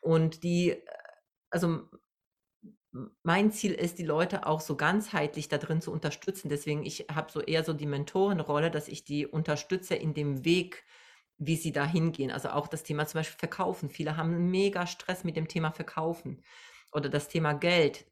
[0.00, 0.82] Und die, äh,
[1.50, 1.88] also
[3.22, 6.48] mein Ziel ist, die Leute auch so ganzheitlich da drin zu unterstützen.
[6.48, 10.84] Deswegen, ich habe so eher so die Mentorenrolle, dass ich die unterstütze in dem Weg,
[11.38, 12.30] wie sie da hingehen.
[12.30, 13.88] Also auch das Thema zum Beispiel Verkaufen.
[13.90, 16.42] Viele haben mega Stress mit dem Thema Verkaufen.
[16.92, 18.06] oder das Thema Geld,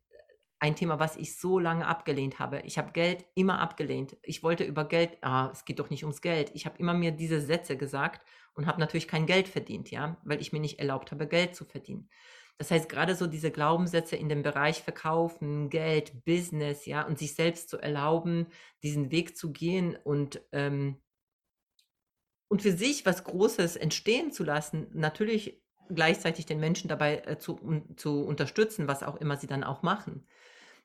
[0.59, 2.61] ein Thema, was ich so lange abgelehnt habe.
[2.63, 4.17] Ich habe Geld immer abgelehnt.
[4.23, 6.51] Ich wollte über Geld, ah, es geht doch nicht ums Geld.
[6.55, 10.41] Ich habe immer mir diese Sätze gesagt und habe natürlich kein Geld verdient, ja, weil
[10.41, 12.11] ich mir nicht erlaubt habe, Geld zu verdienen.
[12.59, 17.35] Das heißt, gerade so diese Glaubenssätze in dem Bereich Verkaufen, Geld, Business, ja, und sich
[17.35, 18.47] selbst zu erlauben,
[18.83, 21.01] diesen Weg zu gehen und, ähm,
[22.49, 25.63] und für sich was Großes entstehen zu lassen, natürlich
[25.95, 29.83] gleichzeitig den Menschen dabei äh, zu, um, zu unterstützen, was auch immer sie dann auch
[29.83, 30.27] machen.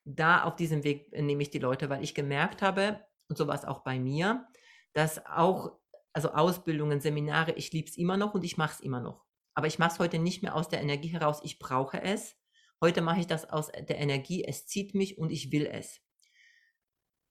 [0.05, 3.47] Da auf diesem Weg äh, nehme ich die Leute, weil ich gemerkt habe, und so
[3.47, 4.47] war es auch bei mir,
[4.93, 5.77] dass auch,
[6.13, 9.24] also Ausbildungen, Seminare, ich liebe es immer noch und ich mache es immer noch.
[9.55, 12.35] Aber ich mache es heute nicht mehr aus der Energie heraus, ich brauche es.
[12.81, 16.01] Heute mache ich das aus der Energie, es zieht mich und ich will es.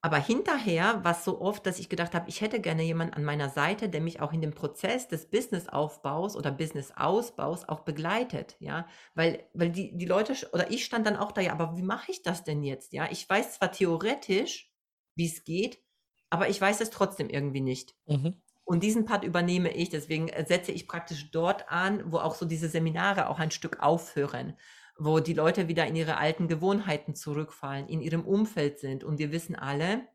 [0.05, 3.25] Aber hinterher war es so oft, dass ich gedacht habe, ich hätte gerne jemanden an
[3.25, 8.87] meiner Seite, der mich auch in dem Prozess des Businessaufbaus oder Businessausbaus auch begleitet, ja,
[9.15, 12.13] weil, weil die, die Leute oder ich stand dann auch da, ja, aber wie mache
[12.13, 13.11] ich das denn jetzt, ja?
[13.11, 14.71] Ich weiß zwar theoretisch,
[15.15, 15.83] wie es geht,
[16.29, 17.97] aber ich weiß es trotzdem irgendwie nicht.
[18.07, 18.43] Mhm.
[18.64, 22.46] Und diesen Part übernehme ich, deswegen äh, setze ich praktisch dort an, wo auch so
[22.46, 24.57] diese Seminare auch ein Stück aufhören,
[24.96, 29.05] wo die Leute wieder in ihre alten Gewohnheiten zurückfallen, in ihrem Umfeld sind.
[29.05, 30.09] Und wir wissen alle,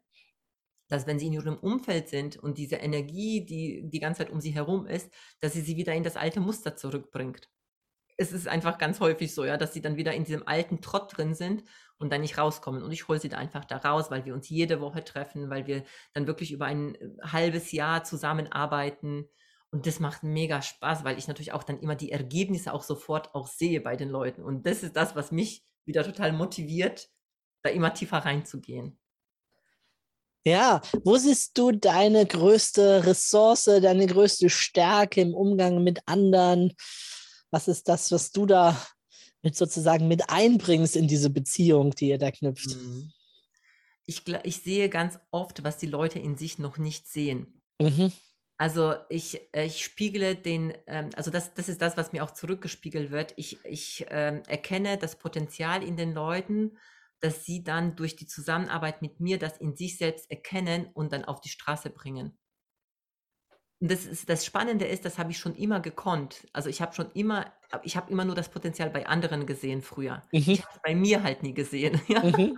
[0.87, 4.41] dass wenn sie in ihrem Umfeld sind und diese Energie, die die ganze Zeit um
[4.41, 7.49] sie herum ist, dass sie sie wieder in das alte Muster zurückbringt
[8.19, 11.17] es ist einfach ganz häufig so, ja, dass sie dann wieder in diesem alten Trott
[11.17, 11.63] drin sind
[11.97, 12.83] und dann nicht rauskommen.
[12.83, 15.67] Und ich hole sie da einfach da raus, weil wir uns jede Woche treffen, weil
[15.67, 19.29] wir dann wirklich über ein äh, halbes Jahr zusammenarbeiten.
[19.71, 23.33] Und das macht mega Spaß, weil ich natürlich auch dann immer die Ergebnisse auch sofort
[23.35, 24.43] auch sehe bei den Leuten.
[24.43, 27.07] Und das ist das, was mich wieder total motiviert,
[27.63, 28.99] da immer tiefer reinzugehen.
[30.45, 36.73] Ja, wo siehst du deine größte Ressource, deine größte Stärke im Umgang mit anderen?
[37.51, 38.79] Was ist das, was du da
[39.41, 42.75] mit sozusagen mit einbringst in diese Beziehung, die ihr da knüpft?
[42.75, 43.11] Mhm.
[44.05, 47.61] Ich, ich sehe ganz oft, was die Leute in sich noch nicht sehen.
[47.79, 48.11] Mhm.
[48.57, 52.31] Also ich, äh, ich spiegle den, ähm, also das, das ist das, was mir auch
[52.31, 53.33] zurückgespiegelt wird.
[53.37, 56.77] Ich, ich ähm, erkenne das Potenzial in den Leuten,
[57.21, 61.23] dass sie dann durch die Zusammenarbeit mit mir das in sich selbst erkennen und dann
[61.23, 62.37] auf die Straße bringen.
[63.81, 66.47] Das, ist, das Spannende ist, das habe ich schon immer gekonnt.
[66.51, 67.45] Also ich habe schon immer,
[67.83, 70.23] ich habe immer nur das Potenzial bei anderen gesehen früher.
[70.33, 70.39] Mhm.
[70.39, 72.01] Ich habe es bei mir halt nie gesehen.
[72.07, 72.21] Ja?
[72.21, 72.57] Mhm.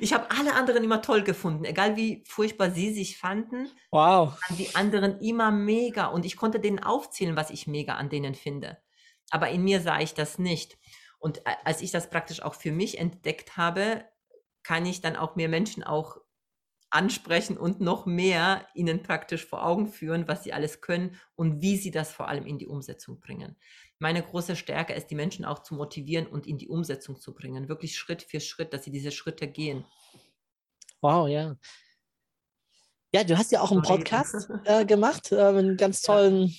[0.00, 3.68] Ich habe alle anderen immer toll gefunden, egal wie furchtbar sie sich fanden.
[3.90, 4.38] Wow.
[4.56, 8.78] Die anderen immer mega und ich konnte denen aufzählen, was ich mega an denen finde.
[9.30, 10.78] Aber in mir sah ich das nicht.
[11.18, 14.04] Und als ich das praktisch auch für mich entdeckt habe,
[14.62, 16.18] kann ich dann auch mehr Menschen auch
[16.90, 21.76] ansprechen und noch mehr ihnen praktisch vor Augen führen, was sie alles können und wie
[21.76, 23.56] sie das vor allem in die Umsetzung bringen.
[23.98, 27.68] Meine große Stärke ist, die Menschen auch zu motivieren und in die Umsetzung zu bringen,
[27.68, 29.84] wirklich Schritt für Schritt, dass sie diese Schritte gehen.
[31.00, 31.56] Wow, ja.
[33.12, 36.54] Ja, du hast ja auch einen Podcast äh, gemacht, äh, einen ganz tollen ja.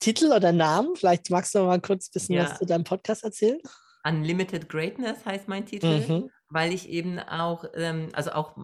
[0.00, 0.96] Titel oder Namen.
[0.96, 2.44] Vielleicht magst du mal kurz ein bisschen ja.
[2.44, 3.60] was zu deinem Podcast erzählen.
[4.04, 6.30] Unlimited Greatness heißt mein Titel, mhm.
[6.48, 8.56] weil ich eben auch, ähm, also auch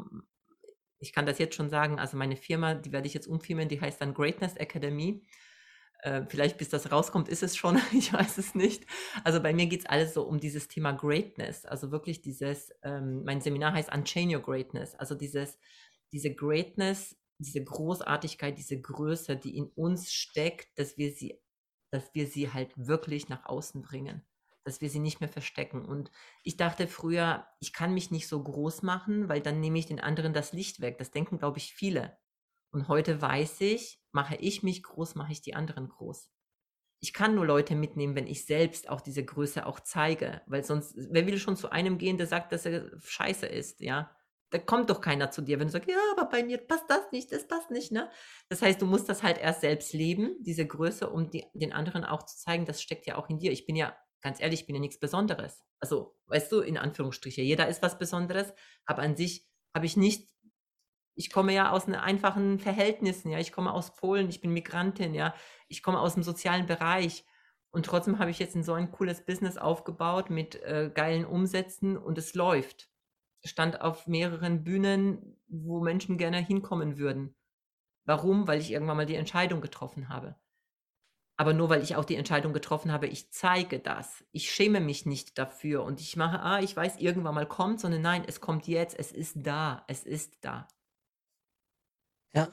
[0.98, 3.80] ich kann das jetzt schon sagen, also meine Firma, die werde ich jetzt umfirmen, die
[3.80, 5.22] heißt dann Greatness Academy.
[6.00, 8.86] Äh, vielleicht bis das rauskommt, ist es schon, ich weiß es nicht.
[9.24, 13.24] Also bei mir geht es alles so um dieses Thema Greatness, also wirklich dieses, ähm,
[13.24, 15.58] mein Seminar heißt Unchain Your Greatness, also dieses,
[16.12, 21.40] diese Greatness, diese Großartigkeit, diese Größe, die in uns steckt, dass wir sie,
[21.90, 24.27] dass wir sie halt wirklich nach außen bringen
[24.68, 25.84] dass wir sie nicht mehr verstecken.
[25.84, 26.10] Und
[26.44, 29.98] ich dachte früher, ich kann mich nicht so groß machen, weil dann nehme ich den
[29.98, 30.98] anderen das Licht weg.
[30.98, 32.18] Das denken, glaube ich, viele.
[32.70, 36.30] Und heute weiß ich, mache ich mich groß, mache ich die anderen groß.
[37.00, 40.94] Ich kann nur Leute mitnehmen, wenn ich selbst auch diese Größe auch zeige, weil sonst,
[40.96, 44.14] wer will schon zu einem gehen, der sagt, dass er scheiße ist, ja?
[44.50, 47.12] Da kommt doch keiner zu dir, wenn du sagst, ja, aber bei mir passt das
[47.12, 48.10] nicht, das passt nicht, ne?
[48.48, 52.04] Das heißt, du musst das halt erst selbst leben, diese Größe, um die, den anderen
[52.04, 53.52] auch zu zeigen, das steckt ja auch in dir.
[53.52, 55.64] Ich bin ja ganz ehrlich, ich bin ja nichts Besonderes.
[55.80, 58.52] Also, weißt du, in Anführungsstriche, jeder ist was Besonderes,
[58.84, 60.28] aber an sich habe ich nicht,
[61.14, 65.34] ich komme ja aus einfachen Verhältnissen, ja, ich komme aus Polen, ich bin Migrantin, ja,
[65.68, 67.24] ich komme aus dem sozialen Bereich
[67.70, 71.96] und trotzdem habe ich jetzt ein so ein cooles Business aufgebaut mit äh, geilen Umsätzen
[71.96, 72.88] und es läuft.
[73.44, 77.36] Stand auf mehreren Bühnen, wo Menschen gerne hinkommen würden.
[78.04, 78.48] Warum?
[78.48, 80.36] Weil ich irgendwann mal die Entscheidung getroffen habe.
[81.40, 84.24] Aber nur weil ich auch die Entscheidung getroffen habe, ich zeige das.
[84.32, 88.02] Ich schäme mich nicht dafür und ich mache, ah, ich weiß, irgendwann mal kommt, sondern
[88.02, 90.66] nein, es kommt jetzt, es ist da, es ist da.
[92.34, 92.52] Ja.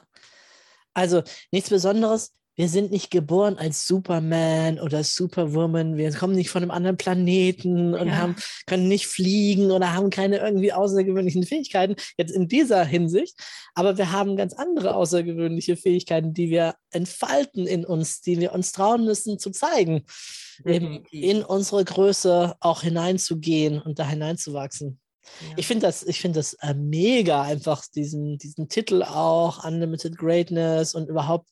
[0.94, 5.96] Also nichts Besonderes, wir sind nicht geboren als Superman oder Superwoman.
[5.96, 8.16] Wir kommen nicht von einem anderen Planeten und Ja.
[8.16, 11.96] haben, können nicht fliegen oder haben keine irgendwie außergewöhnlichen Fähigkeiten.
[12.16, 13.38] Jetzt in dieser Hinsicht.
[13.74, 18.72] Aber wir haben ganz andere außergewöhnliche Fähigkeiten, die wir entfalten in uns, die wir uns
[18.72, 20.04] trauen müssen zu zeigen.
[20.64, 21.22] Eben Definitiv.
[21.22, 24.98] in unsere Größe auch hineinzugehen und da hineinzuwachsen.
[25.50, 25.54] Ja.
[25.58, 30.94] Ich finde das, ich finde das äh, mega einfach, diesen, diesen Titel auch, Unlimited Greatness
[30.94, 31.48] und überhaupt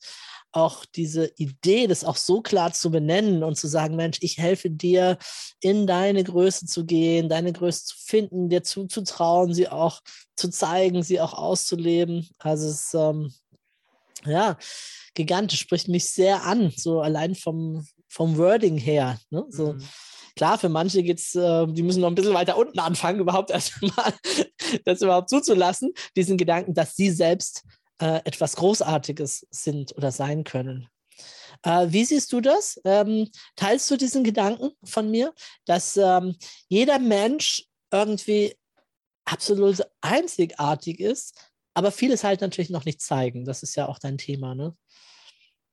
[0.55, 4.69] auch diese Idee, das auch so klar zu benennen und zu sagen, Mensch, ich helfe
[4.69, 5.17] dir,
[5.59, 10.01] in deine Größe zu gehen, deine Größe zu finden, dir zuzutrauen, sie auch
[10.35, 12.29] zu zeigen, sie auch auszuleben.
[12.37, 13.33] Also es ist, ähm,
[14.25, 14.57] ja,
[15.13, 19.19] gigantisch, spricht mich sehr an, so allein vom, vom Wording her.
[19.29, 19.45] Ne?
[19.49, 19.83] So, Mhm.
[20.35, 24.13] Klar, für manche geht's, äh, die müssen noch ein bisschen weiter unten anfangen, überhaupt erstmal
[24.85, 27.63] das überhaupt zuzulassen, diesen Gedanken, dass sie selbst
[28.01, 30.87] äh, etwas Großartiges sind oder sein können.
[31.63, 32.79] Äh, wie siehst du das?
[32.83, 35.33] Ähm, teilst du diesen Gedanken von mir,
[35.65, 36.35] dass ähm,
[36.67, 38.55] jeder Mensch irgendwie
[39.25, 43.45] absolut einzigartig ist, aber vieles halt natürlich noch nicht zeigen?
[43.45, 44.75] Das ist ja auch dein Thema, ne?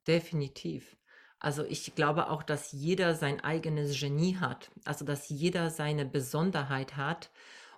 [0.07, 0.97] Definitiv.
[1.39, 6.97] Also ich glaube auch, dass jeder sein eigenes Genie hat, also dass jeder seine Besonderheit
[6.97, 7.31] hat.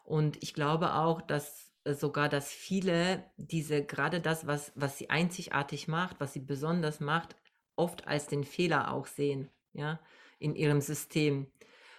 [0.04, 5.88] Und ich glaube auch, dass sogar, dass viele diese, gerade das, was, was sie einzigartig
[5.88, 7.36] macht, was sie besonders macht,
[7.76, 10.00] oft als den Fehler auch sehen, ja,
[10.38, 11.50] in ihrem System.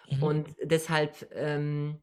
[0.09, 0.23] Mhm.
[0.23, 2.01] Und deshalb, ähm,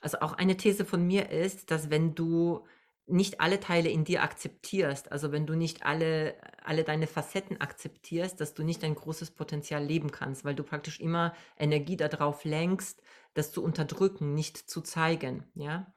[0.00, 2.66] also auch eine These von mir ist, dass wenn du
[3.06, 8.40] nicht alle Teile in dir akzeptierst, also wenn du nicht alle, alle deine Facetten akzeptierst,
[8.40, 13.02] dass du nicht dein großes Potenzial leben kannst, weil du praktisch immer Energie darauf lenkst,
[13.34, 15.92] das zu unterdrücken, nicht zu zeigen, ja.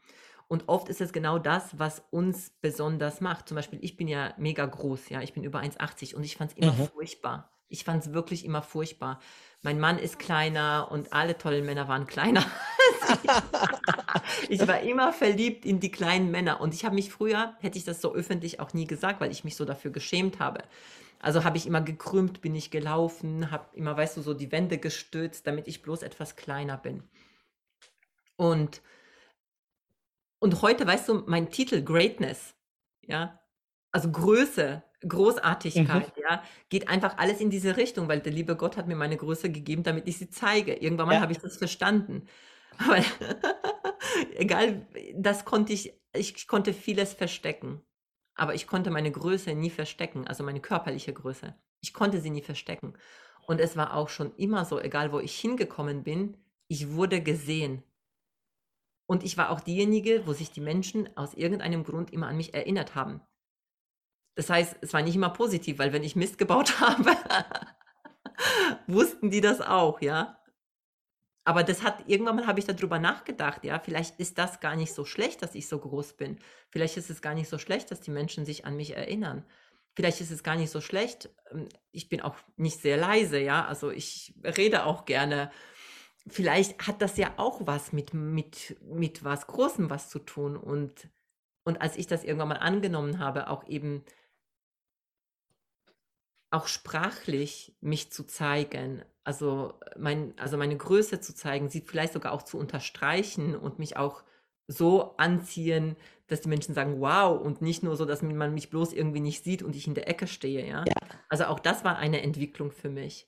[0.48, 3.50] Und oft ist es genau das, was uns besonders macht.
[3.50, 6.52] Zum Beispiel, ich bin ja mega groß, ja, ich bin über 1,80 und ich fand
[6.52, 6.74] es immer Mhm.
[6.74, 7.52] furchtbar.
[7.70, 9.20] Ich fand es wirklich immer furchtbar.
[9.62, 12.46] Mein Mann ist kleiner und alle tollen Männer waren kleiner.
[14.50, 17.84] ich war immer verliebt in die kleinen Männer und ich habe mich früher, hätte ich
[17.84, 20.64] das so öffentlich auch nie gesagt, weil ich mich so dafür geschämt habe.
[21.20, 24.78] Also habe ich immer gekrümmt, bin ich gelaufen, habe immer, weißt du, so die Wände
[24.78, 27.04] gestützt, damit ich bloß etwas kleiner bin.
[28.38, 28.82] Und,
[30.40, 32.56] und heute, weißt du, mein Titel Greatness,
[33.02, 33.40] ja,
[33.92, 38.88] also Größe, Großartigkeit, ja, geht einfach alles in diese Richtung, weil der liebe Gott hat
[38.88, 40.74] mir meine Größe gegeben, damit ich sie zeige.
[40.76, 41.22] Irgendwann mal Ja.
[41.22, 42.28] habe ich das verstanden.
[42.80, 43.04] Aber
[44.36, 47.82] egal, das konnte ich, ich konnte vieles verstecken.
[48.36, 51.56] Aber ich konnte meine Größe nie verstecken, also meine körperliche Größe.
[51.82, 52.94] Ich konnte sie nie verstecken.
[53.48, 57.84] Und es war auch schon immer so, egal wo ich hingekommen bin, ich wurde gesehen.
[59.08, 62.54] Und ich war auch diejenige, wo sich die Menschen aus irgendeinem Grund immer an mich
[62.54, 63.22] erinnert haben.
[64.36, 67.12] Das heißt, es war nicht immer positiv, weil wenn ich Mist gebaut habe,
[68.88, 70.38] wussten die das auch, ja.
[71.46, 74.94] Aber das hat, irgendwann mal habe ich darüber nachgedacht, ja, vielleicht ist das gar nicht
[74.94, 76.40] so schlecht, dass ich so groß bin.
[76.70, 79.46] Vielleicht ist es gar nicht so schlecht, dass die Menschen sich an mich erinnern.
[79.96, 81.30] Vielleicht ist es gar nicht so schlecht.
[81.52, 85.50] ähm, Ich bin auch nicht sehr leise, ja, also ich rede auch gerne.
[86.30, 90.58] Vielleicht hat das ja auch was mit, mit, mit was Großem was zu tun.
[90.58, 91.10] Und,
[91.64, 94.04] und als ich das irgendwann mal angenommen habe, auch eben
[96.50, 102.32] auch sprachlich mich zu zeigen, also, mein, also meine Größe zu zeigen, sie vielleicht sogar
[102.32, 104.24] auch zu unterstreichen und mich auch
[104.68, 108.94] so anziehen, dass die Menschen sagen, wow, und nicht nur so, dass man mich bloß
[108.94, 110.84] irgendwie nicht sieht und ich in der Ecke stehe, ja.
[110.86, 110.96] Ja.
[111.30, 113.28] Also auch das war eine Entwicklung für mich.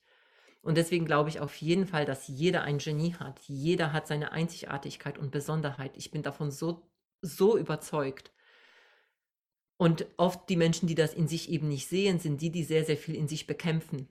[0.61, 3.39] Und deswegen glaube ich auf jeden Fall, dass jeder ein Genie hat.
[3.47, 5.95] Jeder hat seine Einzigartigkeit und Besonderheit.
[5.95, 6.89] Ich bin davon so,
[7.21, 8.31] so überzeugt.
[9.77, 12.83] Und oft die Menschen, die das in sich eben nicht sehen, sind die, die sehr,
[12.83, 14.09] sehr viel in sich bekämpfen.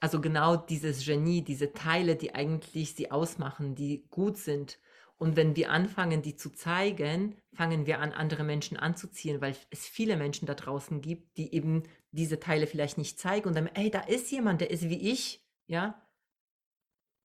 [0.00, 4.78] Also genau dieses Genie, diese Teile, die eigentlich sie ausmachen, die gut sind.
[5.16, 9.86] Und wenn wir anfangen, die zu zeigen, fangen wir an, andere Menschen anzuziehen, weil es
[9.86, 13.90] viele Menschen da draußen gibt, die eben diese Teile vielleicht nicht zeigen und dann, ey,
[13.90, 16.02] da ist jemand, der ist wie ich, ja.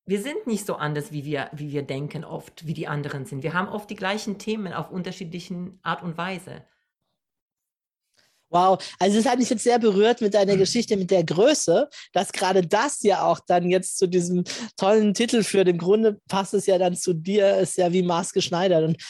[0.06, 3.42] Wir sind nicht so anders, wie wir, wie wir denken oft, wie die anderen sind.
[3.42, 6.66] Wir haben oft die gleichen Themen auf unterschiedlichen Art und Weise.
[8.54, 12.32] Wow, also es hat mich jetzt sehr berührt mit deiner Geschichte mit der Größe, dass
[12.32, 14.44] gerade das ja auch dann jetzt zu diesem
[14.78, 15.68] tollen Titel führt.
[15.68, 18.84] Im Grunde passt es ja dann zu dir, ist ja wie maßgeschneidert.
[18.84, 19.04] Und,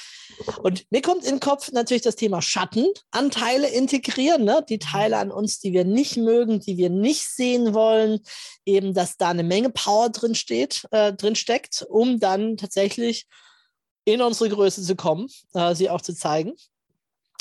[0.60, 4.64] und mir kommt in den Kopf natürlich das Thema Schattenanteile integrieren, ne?
[4.70, 8.22] die Teile an uns, die wir nicht mögen, die wir nicht sehen wollen,
[8.66, 13.28] eben, dass da eine Menge Power drin steht, äh, drin steckt, um dann tatsächlich
[14.06, 16.54] in unsere Größe zu kommen, äh, sie auch zu zeigen.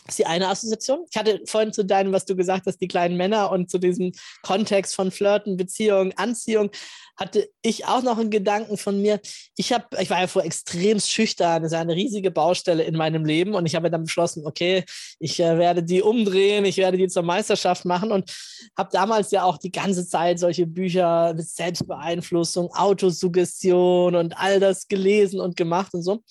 [0.05, 1.05] Das ist die eine Assoziation.
[1.11, 4.13] Ich hatte vorhin zu deinem, was du gesagt hast, die kleinen Männer und zu diesem
[4.43, 6.71] Kontext von Flirten, Beziehung, Anziehung,
[7.17, 9.21] hatte ich auch noch einen Gedanken von mir.
[9.57, 13.25] Ich habe, ich war ja vorher extrem schüchtern, das ist eine riesige Baustelle in meinem
[13.25, 14.85] Leben und ich habe dann beschlossen, okay,
[15.21, 18.35] ich äh, werde die umdrehen, ich werde die zur Meisterschaft machen und
[18.77, 24.89] habe damals ja auch die ganze Zeit solche Bücher mit Selbstbeeinflussung, Autosuggestion und all das
[24.89, 26.23] gelesen und gemacht und so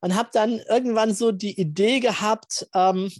[0.00, 3.10] und habe dann irgendwann so die Idee gehabt, ähm,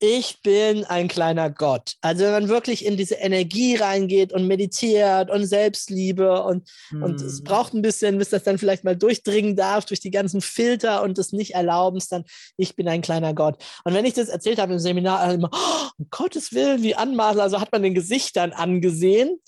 [0.00, 1.94] ich bin ein kleiner Gott.
[2.02, 7.02] Also wenn man wirklich in diese Energie reingeht und meditiert und Selbstliebe und, hm.
[7.02, 7.44] und es hm.
[7.44, 11.18] braucht ein bisschen, bis das dann vielleicht mal durchdringen darf durch die ganzen Filter und
[11.18, 12.24] das nicht erlauben, dann
[12.56, 13.62] ich bin ein kleiner Gott.
[13.82, 17.40] Und wenn ich das erzählt habe im Seminar, immer, oh, um Gottes Willen, wie anmaßen,
[17.40, 19.40] also hat man den Gesichtern angesehen.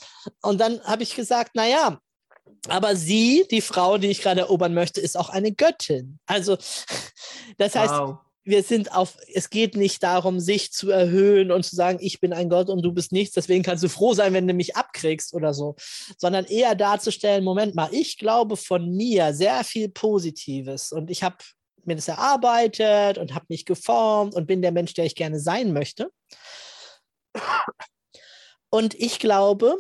[0.43, 2.01] Und dann habe ich gesagt, naja,
[2.69, 6.19] aber sie, die Frau, die ich gerade erobern möchte, ist auch eine Göttin.
[6.27, 6.57] Also,
[7.59, 8.19] das heißt, wow.
[8.45, 12.33] wir sind auf, es geht nicht darum, sich zu erhöhen und zu sagen, ich bin
[12.33, 15.35] ein Gott und du bist nichts, deswegen kannst du froh sein, wenn du mich abkriegst
[15.35, 15.77] oder so,
[16.19, 21.37] sondern eher darzustellen, Moment mal, ich glaube von mir sehr viel Positives und ich habe
[21.85, 25.73] mir das erarbeitet und habe mich geformt und bin der Mensch, der ich gerne sein
[25.73, 26.11] möchte.
[28.71, 29.77] Und ich glaube,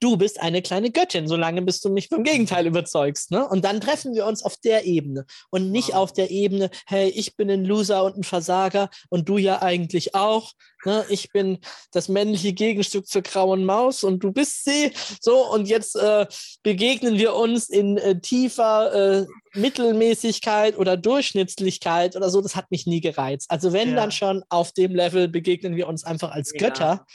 [0.00, 3.30] du bist eine kleine Göttin, solange bis du mich vom Gegenteil überzeugst.
[3.30, 3.46] Ne?
[3.48, 5.96] Und dann treffen wir uns auf der Ebene und nicht wow.
[5.96, 10.14] auf der Ebene, hey, ich bin ein Loser und ein Versager und du ja eigentlich
[10.14, 10.52] auch.
[10.84, 11.04] Ne?
[11.08, 11.58] Ich bin
[11.92, 14.92] das männliche Gegenstück zur grauen Maus und du bist sie.
[15.20, 16.26] So, und jetzt äh,
[16.62, 22.40] begegnen wir uns in äh, tiefer äh, Mittelmäßigkeit oder Durchschnittlichkeit oder so.
[22.40, 23.50] Das hat mich nie gereizt.
[23.50, 23.96] Also wenn ja.
[23.96, 26.58] dann schon auf dem Level begegnen wir uns einfach als ja.
[26.58, 27.06] Götter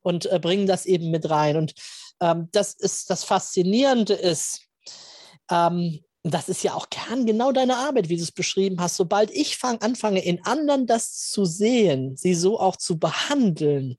[0.00, 1.56] und äh, bringen das eben mit rein.
[1.56, 1.74] Und
[2.20, 4.62] ähm, das ist das Faszinierende ist,
[5.50, 8.96] ähm, das ist ja auch Kern genau deiner Arbeit, wie du es beschrieben hast.
[8.96, 13.96] Sobald ich fang, anfange, in anderen das zu sehen, sie so auch zu behandeln,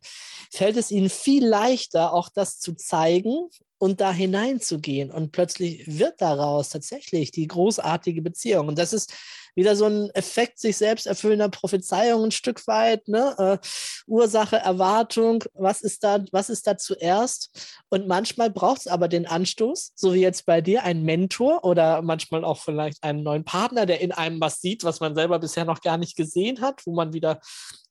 [0.49, 3.49] fällt es ihnen viel leichter, auch das zu zeigen
[3.83, 5.11] und da hineinzugehen.
[5.11, 8.69] Und plötzlich wird daraus tatsächlich die großartige Beziehung.
[8.69, 9.13] Und das ist
[9.55, 13.35] wieder so ein Effekt sich selbst erfüllender Prophezeiung ein Stück weit, ne?
[13.37, 13.67] Äh,
[14.07, 17.81] Ursache, Erwartung, was ist da, was ist da zuerst?
[17.89, 22.01] Und manchmal braucht es aber den Anstoß, so wie jetzt bei dir, ein Mentor oder
[22.01, 25.65] manchmal auch vielleicht einen neuen Partner, der in einem was sieht, was man selber bisher
[25.65, 27.41] noch gar nicht gesehen hat, wo man wieder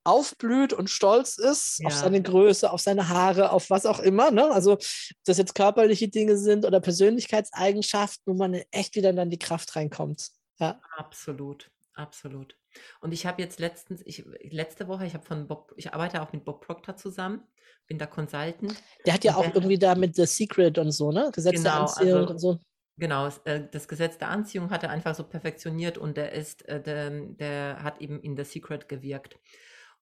[0.04, 1.88] aufblüht und stolz ist ja.
[1.88, 4.30] auf seine Größe, auf seine Haare, auf was auch immer.
[4.30, 4.50] Ne?
[4.50, 4.84] Also, ob
[5.24, 10.30] das jetzt körperliche Dinge sind oder Persönlichkeitseigenschaften, wo man echt wieder dann die Kraft reinkommt.
[10.58, 10.80] Ja.
[10.96, 12.56] Absolut, absolut.
[13.00, 16.32] Und ich habe jetzt letztens, ich, letzte Woche, ich habe von Bob, ich arbeite auch
[16.32, 17.42] mit Bob Proctor zusammen,
[17.86, 18.74] bin da Consultant.
[19.06, 21.30] Der hat ja auch irgendwie da mit The Secret und so, ne?
[21.32, 22.58] Gesetz genau, der Anziehung also, und so.
[22.98, 26.80] Genau, äh, das Gesetz der Anziehung hat er einfach so perfektioniert und der ist, äh,
[26.80, 29.38] der, der hat eben in The Secret gewirkt.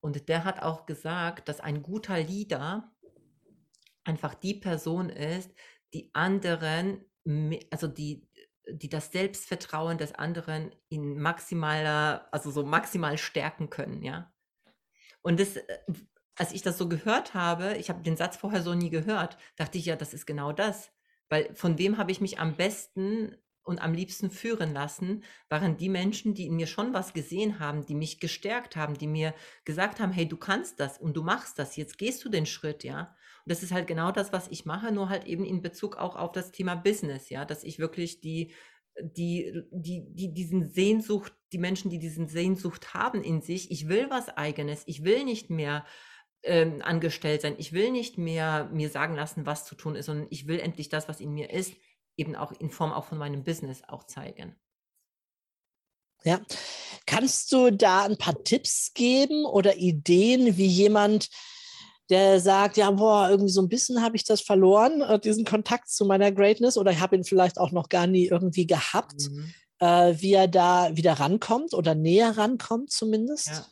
[0.01, 2.91] Und der hat auch gesagt, dass ein guter Leader
[4.05, 5.53] einfach die Person ist,
[5.93, 7.05] die anderen,
[7.71, 8.29] also die,
[8.69, 14.33] die das Selbstvertrauen des anderen in maximaler, also so maximal stärken können, ja.
[15.23, 15.79] Und das, äh,
[16.37, 19.77] als ich das so gehört habe, ich habe den Satz vorher so nie gehört, dachte
[19.77, 20.91] ich ja, das ist genau das.
[21.29, 25.89] Weil von wem habe ich mich am besten und am liebsten führen lassen, waren die
[25.89, 30.01] Menschen, die in mir schon was gesehen haben, die mich gestärkt haben, die mir gesagt
[30.01, 33.15] haben, hey, du kannst das und du machst das, jetzt gehst du den Schritt, ja.
[33.45, 36.17] Und das ist halt genau das, was ich mache, nur halt eben in Bezug auch
[36.17, 38.53] auf das Thema Business, ja, dass ich wirklich die,
[39.01, 44.09] die, die, die diesen Sehnsucht, die Menschen, die diesen Sehnsucht haben in sich, ich will
[44.11, 45.85] was eigenes, ich will nicht mehr
[46.43, 50.27] ähm, angestellt sein, ich will nicht mehr mir sagen lassen, was zu tun ist, sondern
[50.31, 51.75] ich will endlich das, was in mir ist,
[52.17, 54.57] eben auch in Form auch von meinem Business auch zeigen.
[56.23, 56.41] Ja,
[57.07, 61.29] kannst du da ein paar Tipps geben oder Ideen, wie jemand
[62.11, 65.89] der sagt, ja, boah, irgendwie so ein bisschen habe ich das verloren, äh, diesen Kontakt
[65.89, 69.55] zu meiner Greatness oder ich habe ihn vielleicht auch noch gar nie irgendwie gehabt, mhm.
[69.79, 73.49] äh, wie er da wieder rankommt oder näher rankommt zumindest?
[73.49, 73.67] Ja.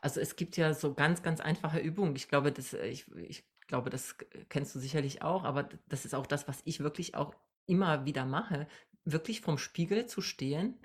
[0.00, 2.16] Also es gibt ja so ganz, ganz einfache Übungen.
[2.16, 4.16] Ich glaube, das, äh, ich, ich glaube, das
[4.48, 7.32] kennst du sicherlich auch, aber das ist auch das, was ich wirklich auch
[7.66, 8.66] immer wieder mache,
[9.04, 10.78] wirklich vom Spiegel zu stehen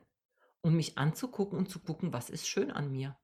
[0.62, 3.18] und mich anzugucken und zu gucken, was ist schön an mir.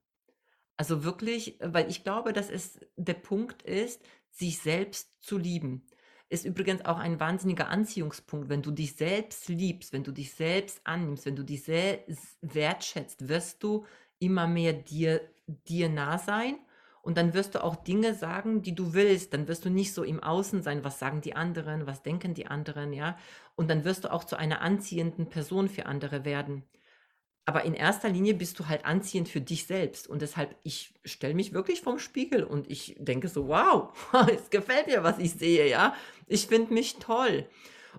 [0.77, 5.87] Also wirklich, weil ich glaube, dass es der Punkt ist, sich selbst zu lieben.
[6.27, 8.49] Ist übrigens auch ein wahnsinniger Anziehungspunkt.
[8.49, 13.29] Wenn du dich selbst liebst, wenn du dich selbst annimmst, wenn du dich selbst wertschätzt,
[13.29, 13.85] wirst du
[14.19, 16.57] immer mehr dir, dir nah sein
[17.05, 19.33] und dann wirst du auch Dinge sagen, die du willst.
[19.33, 22.47] Dann wirst du nicht so im Außen sein, was sagen die anderen, was denken die
[22.47, 23.17] anderen, ja.
[23.55, 26.63] Und dann wirst du auch zu einer anziehenden Person für andere werden.
[27.47, 30.07] aber in erster Linie bist du halt anziehend für dich selbst.
[30.07, 33.93] Und deshalb, ich stelle mich wirklich vorm Spiegel und ich denke so, wow,
[34.33, 35.95] es gefällt mir, was ich sehe, ja.
[36.27, 37.47] Ich finde mich toll.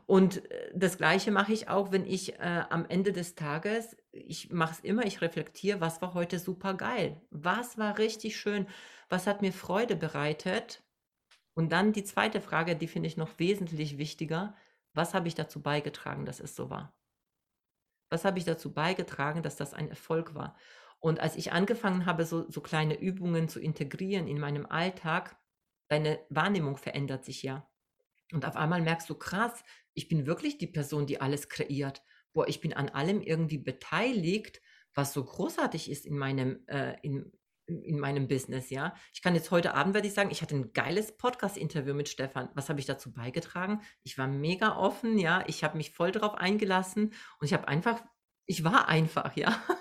[0.06, 4.50] Und äh, das Gleiche mache ich auch, wenn ich äh, am Ende des Tages, ich
[4.50, 7.20] mache es immer, ich reflektiere, was war heute super geil?
[7.30, 8.66] Was war richtig schön?
[9.08, 10.82] Was hat mir Freude bereitet?
[11.54, 14.54] Und dann die zweite Frage, die finde ich noch wesentlich wichtiger.
[14.92, 16.94] Was habe ich dazu beigetragen, dass es so war?
[18.10, 20.56] Was habe ich dazu beigetragen, dass das ein Erfolg war?
[21.00, 25.36] Und als ich angefangen habe, so, so kleine Übungen zu integrieren in meinem Alltag,
[25.88, 27.68] deine Wahrnehmung verändert sich ja.
[28.32, 29.62] Und auf einmal merkst du, krass,
[29.94, 32.02] ich bin wirklich die Person, die alles kreiert.
[32.32, 34.60] Boah, ich bin an allem irgendwie beteiligt,
[34.94, 37.32] was so großartig ist in meinem, äh, in,
[37.66, 38.94] in meinem Business, ja.
[39.12, 42.48] Ich kann jetzt heute Abend, werde ich sagen, ich hatte ein geiles Podcast-Interview mit Stefan.
[42.54, 43.80] Was habe ich dazu beigetragen?
[44.04, 45.44] Ich war mega offen, ja.
[45.46, 48.02] Ich habe mich voll darauf eingelassen und ich habe einfach,
[48.46, 49.56] ich war einfach, ja.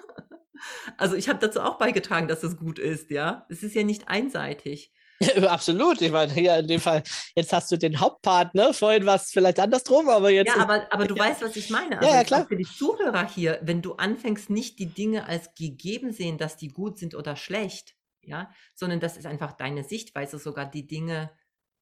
[0.98, 3.46] Also ich habe dazu auch beigetragen, dass es gut ist, ja.
[3.50, 4.92] Es ist ja nicht einseitig.
[5.20, 6.02] Ja, absolut.
[6.02, 7.04] Ich meine, hier in dem Fall,
[7.36, 8.74] jetzt hast du den Hauptpart, ne?
[8.74, 10.56] Vorhin war es vielleicht andersrum, aber jetzt.
[10.56, 11.24] Ja, aber, aber du ja.
[11.24, 11.98] weißt, was ich meine.
[11.98, 12.46] Also ja, ja, klar.
[12.48, 16.70] Für die Zuhörer hier, wenn du anfängst, nicht die Dinge als gegeben sehen, dass die
[16.70, 21.32] gut sind oder schlecht, ja, sondern das ist einfach deine Sichtweise, sogar die Dinge,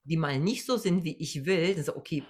[0.04, 2.24] die mal nicht so sind, wie ich will, das ist okay.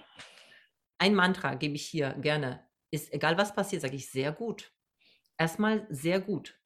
[0.98, 2.64] Ein Mantra gebe ich hier gerne.
[2.90, 4.72] Ist egal was passiert, sage ich sehr gut.
[5.36, 6.58] Erstmal sehr gut.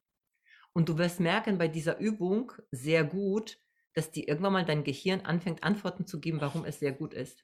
[0.73, 3.59] Und du wirst merken bei dieser Übung sehr gut,
[3.93, 7.43] dass dir irgendwann mal dein Gehirn anfängt, Antworten zu geben, warum es sehr gut ist.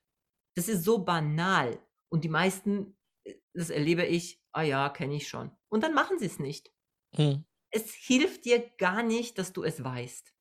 [0.56, 1.80] Das ist so banal.
[2.10, 5.52] Und die meisten, äh, das erlebe ich, ah ja, kenne ich schon.
[5.70, 6.72] Und dann machen sie es nicht.
[7.16, 7.46] Hm.
[7.72, 10.34] Es hilft dir gar nicht, dass du es weißt.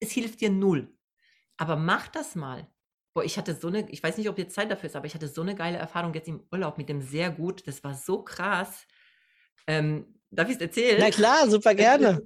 [0.00, 0.94] Es hilft dir null.
[1.56, 2.70] Aber mach das mal.
[3.14, 5.14] Boah, ich hatte so eine, ich weiß nicht, ob jetzt Zeit dafür ist, aber ich
[5.14, 7.66] hatte so eine geile Erfahrung jetzt im Urlaub mit dem sehr gut.
[7.66, 8.86] Das war so krass.
[9.66, 10.98] Ähm, darf ich es erzählen?
[11.00, 12.22] Na klar, super gerne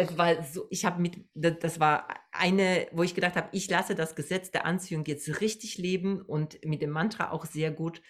[0.00, 3.94] es war so, ich habe mit, das war eine, wo ich gedacht habe, ich lasse
[3.94, 8.00] das Gesetz der Anziehung jetzt richtig leben und mit dem Mantra auch sehr gut.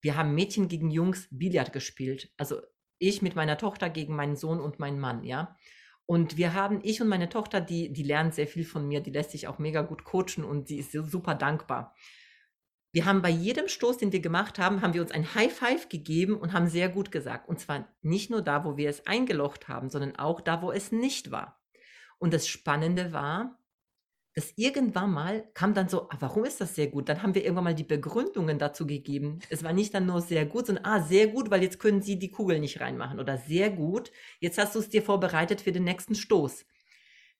[0.00, 2.32] Wir haben Mädchen gegen Jungs Billard gespielt.
[2.36, 2.60] Also
[2.98, 5.56] ich mit meiner Tochter gegen meinen Sohn und meinen Mann, ja.
[6.04, 9.10] Und wir haben, ich und meine Tochter, die, die lernt sehr viel von mir, die
[9.10, 11.94] lässt sich auch mega gut coachen und sie ist super dankbar.
[12.96, 15.90] Wir haben bei jedem Stoß, den wir gemacht haben, haben wir uns ein High Five
[15.90, 17.46] gegeben und haben sehr gut gesagt.
[17.46, 20.92] Und zwar nicht nur da, wo wir es eingelocht haben, sondern auch da, wo es
[20.92, 21.60] nicht war.
[22.16, 23.58] Und das Spannende war,
[24.32, 27.10] dass irgendwann mal kam dann so, ah, warum ist das sehr gut?
[27.10, 29.40] Dann haben wir irgendwann mal die Begründungen dazu gegeben.
[29.50, 32.18] Es war nicht dann nur sehr gut, sondern ah, sehr gut, weil jetzt können Sie
[32.18, 35.84] die Kugel nicht reinmachen oder sehr gut, jetzt hast du es dir vorbereitet für den
[35.84, 36.64] nächsten Stoß.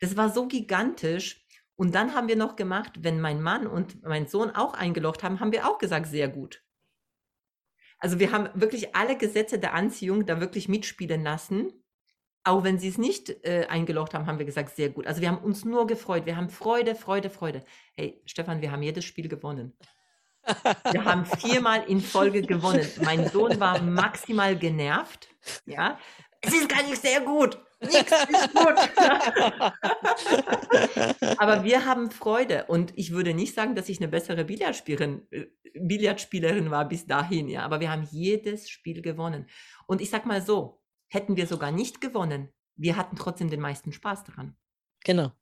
[0.00, 1.45] Das war so gigantisch,
[1.76, 5.40] und dann haben wir noch gemacht, wenn mein Mann und mein Sohn auch eingelocht haben,
[5.40, 6.62] haben wir auch gesagt, sehr gut.
[7.98, 11.72] Also wir haben wirklich alle Gesetze der Anziehung da wirklich mitspielen lassen.
[12.44, 15.06] Auch wenn sie es nicht äh, eingelocht haben, haben wir gesagt, sehr gut.
[15.06, 16.26] Also wir haben uns nur gefreut.
[16.26, 17.64] Wir haben Freude, Freude, Freude.
[17.94, 19.76] Hey, Stefan, wir haben jedes Spiel gewonnen.
[20.92, 22.86] Wir haben viermal in Folge gewonnen.
[23.02, 25.28] Mein Sohn war maximal genervt.
[25.64, 25.98] Ja,
[26.40, 27.58] es ist gar nicht sehr gut.
[27.80, 28.76] Nichts ist gut.
[31.38, 35.46] Aber wir haben Freude und ich würde nicht sagen, dass ich eine bessere Billardspielerin, äh,
[35.74, 37.62] Billardspielerin war bis dahin, ja.
[37.62, 39.46] Aber wir haben jedes Spiel gewonnen.
[39.86, 43.92] Und ich sag mal so, hätten wir sogar nicht gewonnen, wir hatten trotzdem den meisten
[43.92, 44.56] Spaß daran.
[45.04, 45.32] Genau.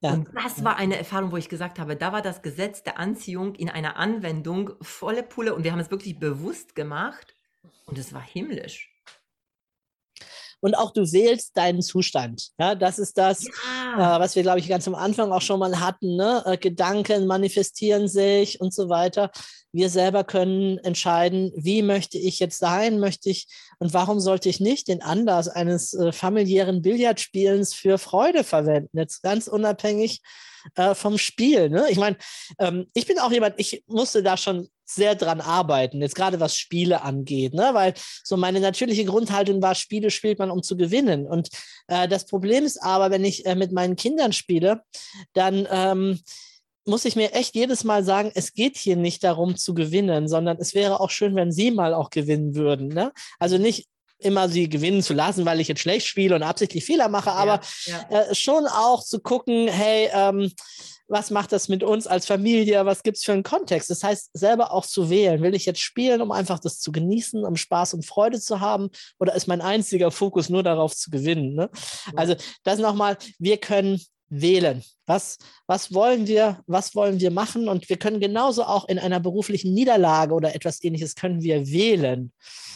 [0.00, 0.12] Ja.
[0.12, 3.54] Und das war eine Erfahrung, wo ich gesagt habe, da war das Gesetz der Anziehung
[3.56, 7.34] in einer Anwendung volle Pulle und wir haben es wirklich bewusst gemacht
[7.86, 8.94] und es war himmlisch
[10.60, 12.48] und auch du wählst deinen Zustand.
[12.58, 14.16] Ja, das ist das, ja.
[14.16, 16.16] äh, was wir, glaube ich, ganz am Anfang auch schon mal hatten.
[16.16, 16.42] Ne?
[16.46, 19.30] Äh, Gedanken manifestieren sich und so weiter.
[19.72, 23.46] Wir selber können entscheiden, wie möchte ich jetzt sein, möchte ich
[23.78, 29.22] und warum sollte ich nicht den Anlass eines äh, familiären Billardspielens für Freude verwenden, jetzt
[29.22, 30.22] ganz unabhängig
[30.74, 31.68] äh, vom Spiel.
[31.68, 31.86] Ne?
[31.90, 32.16] Ich meine,
[32.58, 36.56] ähm, ich bin auch jemand, ich musste da schon sehr dran arbeiten, jetzt gerade was
[36.56, 37.70] Spiele angeht, ne?
[37.72, 37.94] weil
[38.24, 41.26] so meine natürliche Grundhaltung war, Spiele spielt man, um zu gewinnen.
[41.26, 41.50] Und
[41.88, 44.82] äh, das Problem ist aber, wenn ich äh, mit meinen Kindern spiele,
[45.34, 46.20] dann ähm,
[46.86, 50.56] muss ich mir echt jedes Mal sagen, es geht hier nicht darum zu gewinnen, sondern
[50.58, 52.88] es wäre auch schön, wenn sie mal auch gewinnen würden.
[52.88, 53.12] Ne?
[53.38, 53.88] Also nicht
[54.18, 57.60] immer sie gewinnen zu lassen, weil ich jetzt schlecht spiele und absichtlich Fehler mache, aber
[57.86, 58.20] ja, ja.
[58.22, 60.52] Äh, schon auch zu gucken, hey, ähm,
[61.08, 63.88] was macht das mit uns als Familie, was gibt es für einen Kontext.
[63.88, 65.42] Das heißt, selber auch zu wählen.
[65.42, 68.90] Will ich jetzt spielen, um einfach das zu genießen, um Spaß und Freude zu haben,
[69.18, 71.54] oder ist mein einziger Fokus nur darauf zu gewinnen?
[71.54, 71.70] Ne?
[72.14, 74.00] Also das nochmal, wir können
[74.30, 74.82] wählen.
[75.06, 77.68] Was, was, wollen wir, was wollen wir machen?
[77.68, 82.32] Und wir können genauso auch in einer beruflichen Niederlage oder etwas ähnliches können wir wählen.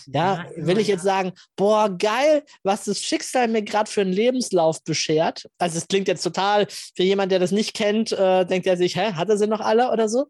[0.07, 4.13] Ja, ja will ich jetzt sagen, boah, geil, was das Schicksal mir gerade für einen
[4.13, 5.49] Lebenslauf beschert.
[5.59, 8.97] Also es klingt jetzt total, für jemanden, der das nicht kennt, äh, denkt er sich,
[8.97, 10.27] hä, hat er sie noch alle oder so?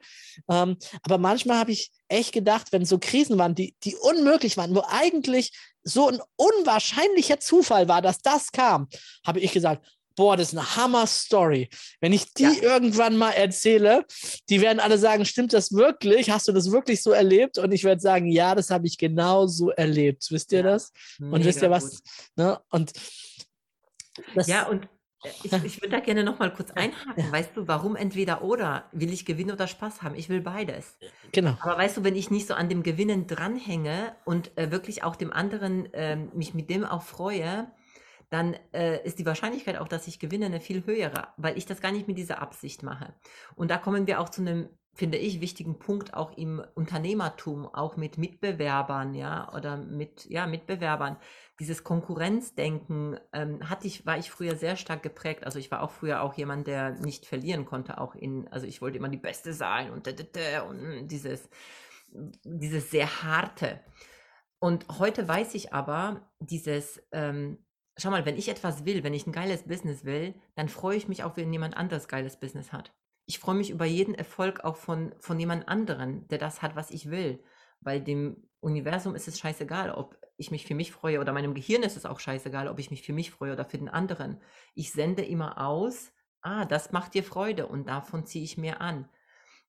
[0.51, 4.75] Ähm, aber manchmal habe ich echt gedacht, wenn so Krisen waren, die, die unmöglich waren,
[4.75, 5.53] wo eigentlich
[5.85, 8.89] so ein unwahrscheinlicher Zufall war, dass das kam,
[9.27, 11.69] habe ich gesagt, boah, das ist eine Hammer-Story.
[12.01, 12.53] Wenn ich die ja.
[12.61, 14.05] irgendwann mal erzähle,
[14.49, 16.31] die werden alle sagen, stimmt das wirklich?
[16.31, 17.59] Hast du das wirklich so erlebt?
[17.59, 20.27] Und ich werde sagen, ja, das habe ich genau so erlebt.
[20.31, 20.65] Wisst ihr ja.
[20.65, 20.93] das?
[21.21, 22.03] Und wisst ihr was?
[22.37, 22.59] Ne?
[22.71, 22.93] Und
[24.47, 24.85] ja, und
[25.23, 27.25] äh, ich, ich würde da gerne noch mal kurz einhaken.
[27.25, 27.33] Ja.
[27.33, 28.85] Weißt du, warum entweder oder?
[28.93, 30.15] Will ich Gewinn oder Spaß haben?
[30.15, 30.97] Ich will beides.
[31.33, 31.57] Genau.
[31.61, 35.17] Aber weißt du, wenn ich nicht so an dem Gewinnen dranhänge und äh, wirklich auch
[35.17, 37.71] dem anderen äh, mich mit dem auch freue,
[38.33, 41.83] dann äh, ist die Wahrscheinlichkeit auch, dass ich gewinne, eine viel höhere, weil ich das
[41.83, 43.13] gar nicht mit dieser Absicht mache.
[43.57, 47.97] Und da kommen wir auch zu einem, finde ich, wichtigen Punkt auch im Unternehmertum, auch
[47.97, 51.19] mit Mitbewerbern, ja, oder mit, ja, Mitbewerbern.
[51.61, 55.45] Dieses Konkurrenzdenken ähm, hatte ich, war ich früher sehr stark geprägt.
[55.45, 58.81] Also ich war auch früher auch jemand, der nicht verlieren konnte, auch in, also ich
[58.81, 61.51] wollte immer die Beste sein und, und dieses,
[62.45, 63.81] dieses sehr harte.
[64.59, 67.59] Und heute weiß ich aber, dieses, ähm,
[67.97, 71.09] schau mal, wenn ich etwas will, wenn ich ein geiles Business will, dann freue ich
[71.09, 72.93] mich auch, wenn jemand anderes geiles Business hat.
[73.27, 76.91] Ich freue mich über jeden Erfolg auch von, von jemand anderen, der das hat, was
[76.91, 77.43] ich will.
[77.81, 81.83] Weil dem Universum ist es scheißegal, ob ich mich für mich freue oder meinem Gehirn
[81.83, 84.41] ist es auch scheißegal, ob ich mich für mich freue oder für den anderen.
[84.75, 89.09] Ich sende immer aus, ah, das macht dir Freude und davon ziehe ich mehr an.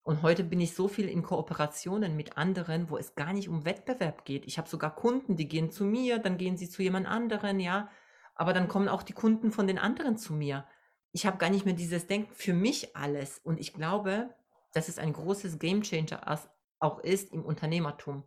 [0.02, 3.66] Und heute bin ich so viel in Kooperationen mit anderen, wo es gar nicht um
[3.66, 4.46] Wettbewerb geht.
[4.46, 7.90] Ich habe sogar Kunden, die gehen zu mir, dann gehen sie zu jemand anderen, ja
[8.36, 10.66] aber dann kommen auch die Kunden von den anderen zu mir.
[11.12, 13.40] Ich habe gar nicht mehr dieses Denken für mich alles.
[13.40, 14.34] Und ich glaube,
[14.74, 16.40] dass es ein großes Gamechanger
[16.80, 18.24] auch ist im Unternehmertum.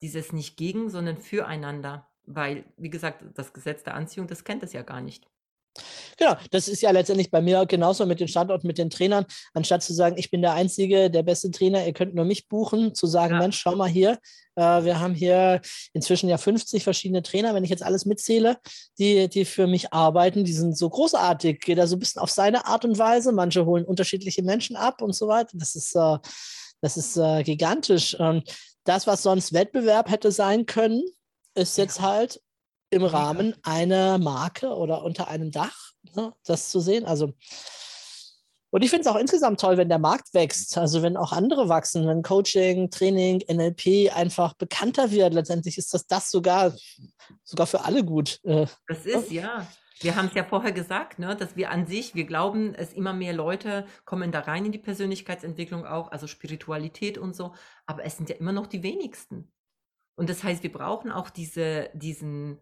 [0.00, 2.08] Dieses nicht gegen, sondern füreinander.
[2.24, 5.28] Weil, wie gesagt, das Gesetz der Anziehung, das kennt es ja gar nicht.
[6.18, 9.24] Genau, das ist ja letztendlich bei mir genauso mit den Standorten, mit den Trainern.
[9.54, 12.92] Anstatt zu sagen, ich bin der Einzige, der beste Trainer, ihr könnt nur mich buchen,
[12.92, 13.38] zu sagen, ja.
[13.38, 14.18] Mensch, schau mal hier,
[14.56, 15.60] äh, wir haben hier
[15.92, 18.58] inzwischen ja 50 verschiedene Trainer, wenn ich jetzt alles mitzähle,
[18.98, 20.42] die, die für mich arbeiten.
[20.42, 23.30] Die sind so großartig, geht da so ein bisschen auf seine Art und Weise.
[23.30, 25.52] Manche holen unterschiedliche Menschen ab und so weiter.
[25.54, 26.18] Das ist, äh,
[26.80, 28.16] das ist äh, gigantisch.
[28.18, 28.42] Ähm,
[28.82, 31.04] das, was sonst Wettbewerb hätte sein können,
[31.54, 32.40] ist jetzt halt
[32.90, 37.04] im Rahmen einer Marke oder unter einem Dach, ne, das zu sehen.
[37.04, 37.32] Also,
[38.70, 41.68] und ich finde es auch insgesamt toll, wenn der Markt wächst, also wenn auch andere
[41.68, 45.32] wachsen, wenn Coaching, Training, NLP einfach bekannter wird.
[45.32, 46.74] Letztendlich ist das das sogar,
[47.44, 48.40] sogar für alle gut.
[48.44, 49.66] Äh, das ist, ja.
[50.00, 53.12] Wir haben es ja vorher gesagt, ne, dass wir an sich, wir glauben, es immer
[53.12, 57.52] mehr Leute kommen da rein in die Persönlichkeitsentwicklung auch, also Spiritualität und so,
[57.84, 59.50] aber es sind ja immer noch die wenigsten.
[60.14, 62.60] Und das heißt, wir brauchen auch diese, diesen,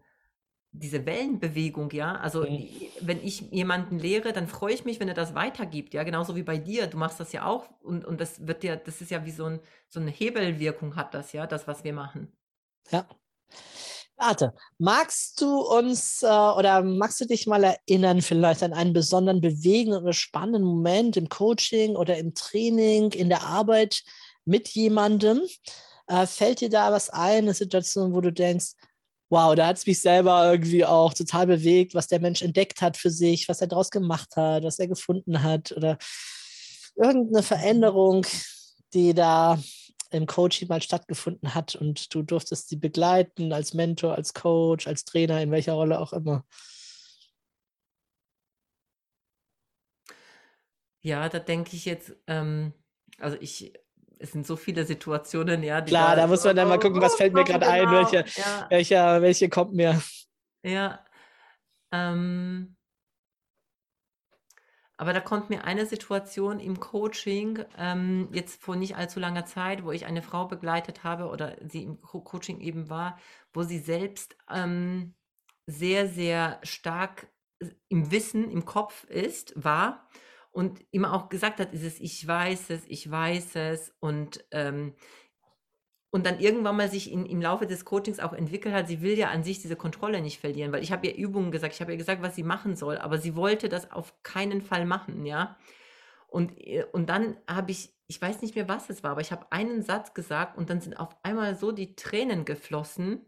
[0.79, 2.15] diese Wellenbewegung, ja.
[2.15, 2.67] Also mhm.
[3.01, 6.43] wenn ich jemanden lehre, dann freue ich mich, wenn er das weitergibt, ja, genauso wie
[6.43, 6.87] bei dir.
[6.87, 9.45] Du machst das ja auch und, und das wird ja, das ist ja wie so,
[9.45, 9.59] ein,
[9.89, 12.31] so eine Hebelwirkung hat das, ja, das, was wir machen.
[12.91, 13.07] Ja.
[14.19, 19.41] Warte, magst du uns äh, oder magst du dich mal erinnern, vielleicht an einen besonderen
[19.41, 24.01] bewegenden oder spannenden Moment im Coaching oder im Training, in der Arbeit
[24.43, 25.41] mit jemandem?
[26.07, 28.73] Äh, fällt dir da was ein, eine Situation, wo du denkst,
[29.29, 32.97] wow, da hat es mich selber irgendwie auch total bewegt, was der Mensch entdeckt hat
[32.97, 35.97] für sich, was er daraus gemacht hat, was er gefunden hat oder
[36.95, 38.25] irgendeine Veränderung,
[38.93, 39.59] die da
[40.11, 45.03] im Coaching mal stattgefunden hat und du durftest sie begleiten als Mentor, als Coach, als
[45.03, 46.45] Trainer, in welcher Rolle auch immer.
[51.01, 52.73] Ja, da denke ich jetzt, ähm,
[53.19, 53.73] also ich
[54.19, 55.81] es sind so viele Situationen, ja.
[55.81, 57.71] Klar, da, da muss man dann mal gucken, was fällt mir gerade genau.
[57.71, 58.67] ein, welche, ja.
[58.69, 60.01] welcher, welche kommt mir.
[60.63, 60.99] Ja.
[61.91, 62.75] Ähm,
[64.97, 69.83] aber da kommt mir eine Situation im Coaching, ähm, jetzt vor nicht allzu langer Zeit,
[69.83, 73.19] wo ich eine Frau begleitet habe oder sie im Co Coaching eben war,
[73.53, 75.13] wo sie selbst ähm,
[75.67, 77.27] sehr, sehr stark
[77.89, 80.07] im Wissen, im Kopf ist, war
[80.57, 84.95] und immer auch gesagt hat, ist es, ich weiß es, ich weiß es und ähm,
[86.09, 89.15] und dann irgendwann mal sich in, im Laufe des Coachings auch entwickelt hat, sie will
[89.15, 91.91] ja an sich diese Kontrolle nicht verlieren, weil ich habe ihr Übungen gesagt, ich habe
[91.91, 95.59] ihr gesagt, was sie machen soll, aber sie wollte das auf keinen Fall machen, ja.
[96.25, 99.31] Und, äh, und dann habe ich, ich weiß nicht mehr, was es war, aber ich
[99.31, 103.27] habe einen Satz gesagt und dann sind auf einmal so die Tränen geflossen.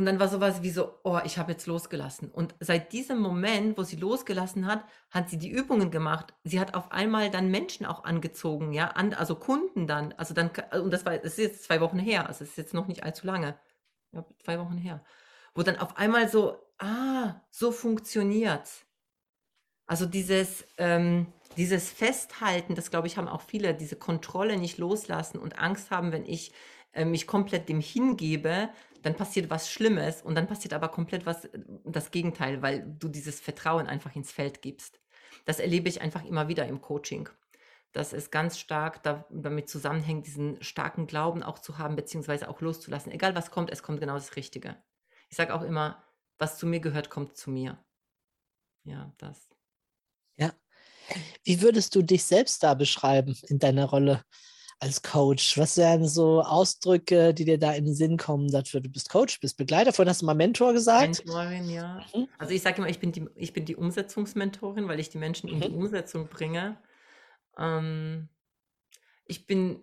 [0.00, 2.30] Und dann war sowas wie so, oh, ich habe jetzt losgelassen.
[2.30, 6.32] Und seit diesem Moment, wo sie losgelassen hat, hat sie die Übungen gemacht.
[6.42, 10.14] Sie hat auf einmal dann Menschen auch angezogen, ja, an, also Kunden dann.
[10.14, 12.72] Also dann, und das war, das ist jetzt zwei Wochen her, also es ist jetzt
[12.72, 13.58] noch nicht allzu lange.
[14.12, 15.04] Ja, zwei Wochen her.
[15.54, 18.86] Wo dann auf einmal so, ah, so funktioniert's.
[19.86, 25.38] Also dieses, ähm, dieses Festhalten, das glaube ich, haben auch viele, diese Kontrolle nicht loslassen
[25.38, 26.52] und Angst haben, wenn ich
[26.92, 28.70] äh, mich komplett dem hingebe,
[29.02, 33.08] dann passiert was Schlimmes und dann passiert aber komplett was, äh, das Gegenteil, weil du
[33.08, 35.00] dieses Vertrauen einfach ins Feld gibst.
[35.44, 37.28] Das erlebe ich einfach immer wieder im Coaching.
[37.92, 42.60] Dass es ganz stark da, damit zusammenhängt, diesen starken Glauben auch zu haben, beziehungsweise auch
[42.60, 43.10] loszulassen.
[43.10, 44.76] Egal was kommt, es kommt genau das Richtige.
[45.28, 46.04] Ich sage auch immer,
[46.38, 47.84] was zu mir gehört, kommt zu mir.
[48.84, 49.48] Ja, das.
[50.36, 50.52] Ja.
[51.42, 54.24] Wie würdest du dich selbst da beschreiben in deiner Rolle
[54.80, 55.58] als Coach?
[55.58, 58.80] Was wären so Ausdrücke, die dir da in den Sinn kommen dafür?
[58.80, 61.24] Du bist Coach, bist Begleiter, vorhin hast du mal Mentor gesagt.
[61.24, 62.04] Mentorin, ja.
[62.14, 62.28] Mhm.
[62.38, 65.48] Also ich sage immer, ich bin, die, ich bin die Umsetzungsmentorin, weil ich die Menschen
[65.48, 65.56] mhm.
[65.56, 65.82] in die mhm.
[65.82, 66.78] Umsetzung bringe.
[67.58, 68.28] Ähm,
[69.26, 69.82] ich bin,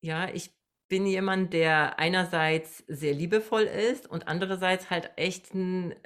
[0.00, 0.50] ja, ich
[0.88, 5.96] bin jemand, der einerseits sehr liebevoll ist und andererseits halt echt ein äh,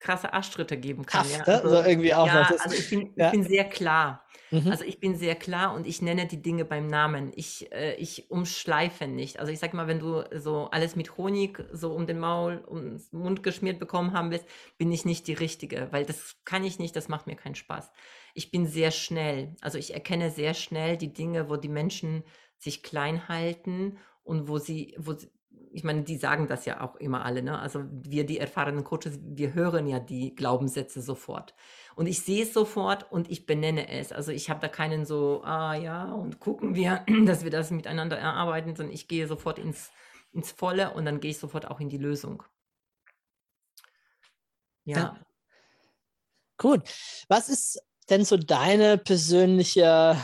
[0.00, 1.24] krasse Arschtritte geben kann.
[1.24, 1.44] Tough, ja.
[1.44, 2.26] Also, also irgendwie auch.
[2.26, 3.26] Ja, also ich bin, ja.
[3.26, 4.24] ich bin sehr klar.
[4.50, 4.70] Mhm.
[4.70, 7.32] Also ich bin sehr klar und ich nenne die Dinge beim Namen.
[7.34, 9.40] Ich, äh, ich umschleife nicht.
[9.40, 12.82] Also ich sag mal, wenn du so alles mit Honig so um den Maul, um
[12.82, 14.46] den Mund geschmiert bekommen haben willst,
[14.78, 17.90] bin ich nicht die Richtige, weil das kann ich nicht, das macht mir keinen Spaß.
[18.34, 19.54] Ich bin sehr schnell.
[19.60, 22.24] Also ich erkenne sehr schnell die Dinge, wo die Menschen
[22.56, 25.30] sich klein halten und wo sie, wo sie,
[25.72, 27.58] ich meine, die sagen das ja auch immer alle, ne?
[27.58, 31.54] Also wir, die erfahrenen Coaches, wir hören ja die Glaubenssätze sofort.
[31.94, 34.12] Und ich sehe es sofort und ich benenne es.
[34.12, 38.18] Also ich habe da keinen so, ah ja, und gucken wir, dass wir das miteinander
[38.18, 39.90] erarbeiten, sondern ich gehe sofort ins,
[40.32, 42.42] ins Volle und dann gehe ich sofort auch in die Lösung.
[44.84, 44.98] Ja.
[44.98, 45.16] ja.
[46.56, 46.82] Gut.
[47.28, 47.80] Was ist
[48.10, 50.16] denn so deine persönliche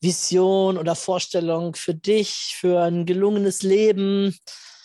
[0.00, 4.36] Vision oder Vorstellung für dich, für ein gelungenes Leben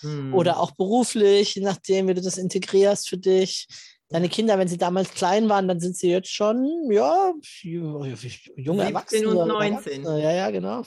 [0.06, 0.34] hm.
[0.34, 3.68] oder auch beruflich, je nachdem, wie du das integrierst für dich?
[4.10, 7.34] Deine Kinder, wenn sie damals klein waren, dann sind sie jetzt schon, ja,
[7.64, 9.30] junge Erwachsene.
[9.30, 9.72] und 19.
[9.72, 10.22] Erwachsene.
[10.22, 10.84] Ja, ja, genau.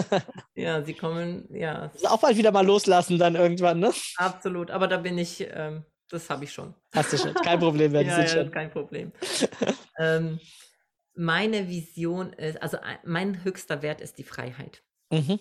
[0.54, 1.90] ja, sie kommen, ja.
[1.92, 3.92] Also auch bald wieder mal loslassen dann irgendwann, ne?
[4.16, 6.74] Absolut, aber da bin ich, ähm, das habe ich schon.
[6.94, 7.92] Hast du schon, kein Problem.
[7.92, 8.50] Wenn ja, ja, schon.
[8.50, 9.12] kein Problem.
[9.98, 10.40] ähm,
[11.14, 14.82] meine Vision ist, also mein höchster Wert ist die Freiheit.
[15.10, 15.38] Mhm.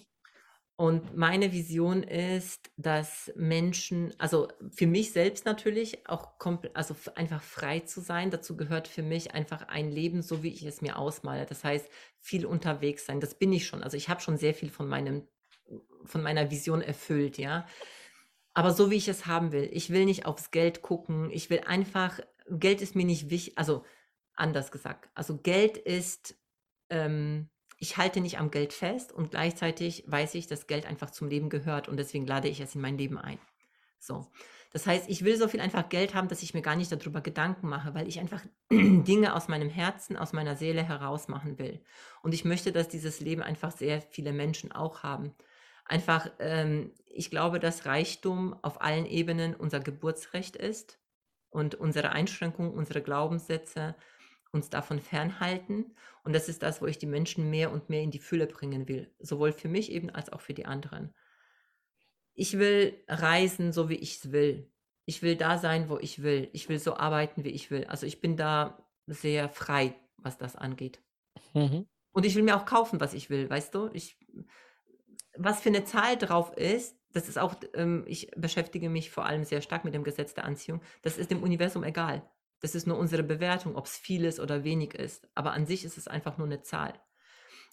[0.76, 6.34] Und meine Vision ist, dass Menschen, also für mich selbst natürlich, auch
[6.74, 8.32] also einfach frei zu sein.
[8.32, 11.46] Dazu gehört für mich einfach ein Leben, so wie ich es mir ausmale.
[11.46, 11.88] Das heißt,
[12.20, 13.20] viel unterwegs sein.
[13.20, 13.84] Das bin ich schon.
[13.84, 15.28] Also ich habe schon sehr viel von meinem,
[16.06, 17.68] von meiner Vision erfüllt, ja.
[18.56, 19.70] Aber so wie ich es haben will.
[19.72, 21.30] Ich will nicht aufs Geld gucken.
[21.32, 22.20] Ich will einfach,
[22.50, 23.60] Geld ist mir nicht wichtig.
[23.60, 23.86] Also
[24.36, 25.10] anders gesagt.
[25.14, 26.36] Also Geld ist,
[26.90, 27.50] ähm,
[27.84, 31.50] ich halte nicht am Geld fest und gleichzeitig weiß ich, dass Geld einfach zum Leben
[31.50, 33.38] gehört und deswegen lade ich es in mein Leben ein.
[34.00, 34.26] So.
[34.72, 37.20] Das heißt, ich will so viel einfach Geld haben, dass ich mir gar nicht darüber
[37.20, 41.84] Gedanken mache, weil ich einfach Dinge aus meinem Herzen, aus meiner Seele heraus machen will.
[42.22, 45.36] Und ich möchte, dass dieses Leben einfach sehr viele Menschen auch haben.
[45.84, 51.00] Einfach, ähm, ich glaube, dass Reichtum auf allen Ebenen unser Geburtsrecht ist
[51.50, 53.94] und unsere Einschränkungen, unsere Glaubenssätze
[54.54, 55.96] uns davon fernhalten.
[56.24, 58.88] Und das ist das, wo ich die Menschen mehr und mehr in die Fülle bringen
[58.88, 59.12] will.
[59.20, 61.14] Sowohl für mich eben als auch für die anderen.
[62.36, 64.72] Ich will reisen, so wie ich es will.
[65.06, 66.50] Ich will da sein, wo ich will.
[66.54, 67.86] Ich will so arbeiten, wie ich will.
[67.86, 71.02] Also ich bin da sehr frei, was das angeht.
[71.54, 71.88] Mhm.
[72.12, 73.90] Und ich will mir auch kaufen, was ich will, weißt du?
[73.92, 74.18] Ich,
[75.36, 79.44] was für eine Zahl drauf ist, das ist auch, ähm, ich beschäftige mich vor allem
[79.44, 80.82] sehr stark mit dem Gesetz der Anziehung.
[81.02, 82.28] Das ist dem Universum egal.
[82.64, 85.28] Das ist nur unsere Bewertung, ob es viel ist oder wenig ist.
[85.36, 86.94] Aber an sich ist es einfach nur eine Zahl.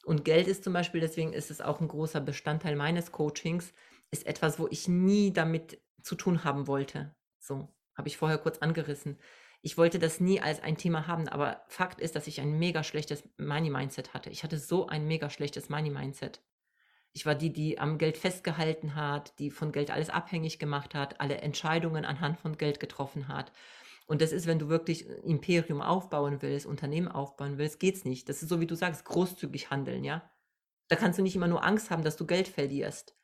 [0.05, 3.73] Und Geld ist zum Beispiel, deswegen ist es auch ein großer Bestandteil meines Coachings,
[4.11, 7.15] ist etwas, wo ich nie damit zu tun haben wollte.
[7.39, 9.17] So, habe ich vorher kurz angerissen.
[9.63, 12.83] Ich wollte das nie als ein Thema haben, aber Fakt ist, dass ich ein mega
[12.83, 14.31] schlechtes Money-Mindset hatte.
[14.31, 16.41] Ich hatte so ein mega schlechtes Money-Mindset.
[17.13, 21.21] Ich war die, die am Geld festgehalten hat, die von Geld alles abhängig gemacht hat,
[21.21, 23.53] alle Entscheidungen anhand von Geld getroffen hat.
[24.11, 28.29] Und das ist, wenn du wirklich Imperium aufbauen willst, Unternehmen aufbauen willst, geht's nicht.
[28.29, 30.29] Das ist so, wie du sagst, großzügig handeln, ja.
[30.89, 33.17] Da kannst du nicht immer nur Angst haben, dass du Geld verlierst.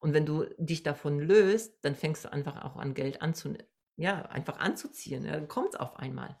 [0.00, 3.54] Und wenn du dich davon löst, dann fängst du einfach auch an, Geld anzu,
[3.94, 5.24] ja, einfach anzuziehen.
[5.24, 6.40] Ja, dann kommt es auf einmal.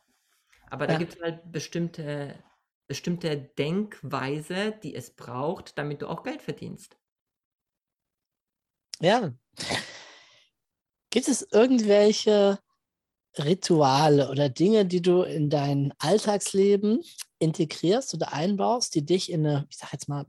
[0.68, 0.98] Aber da ja.
[0.98, 2.42] gibt es halt bestimmte,
[2.88, 6.98] bestimmte Denkweise, die es braucht, damit du auch Geld verdienst.
[8.98, 9.32] Ja.
[11.10, 12.58] Gibt es irgendwelche
[13.38, 17.00] Rituale oder Dinge, die du in dein Alltagsleben
[17.38, 20.26] integrierst oder einbaust, die dich in eine, ich sag jetzt mal,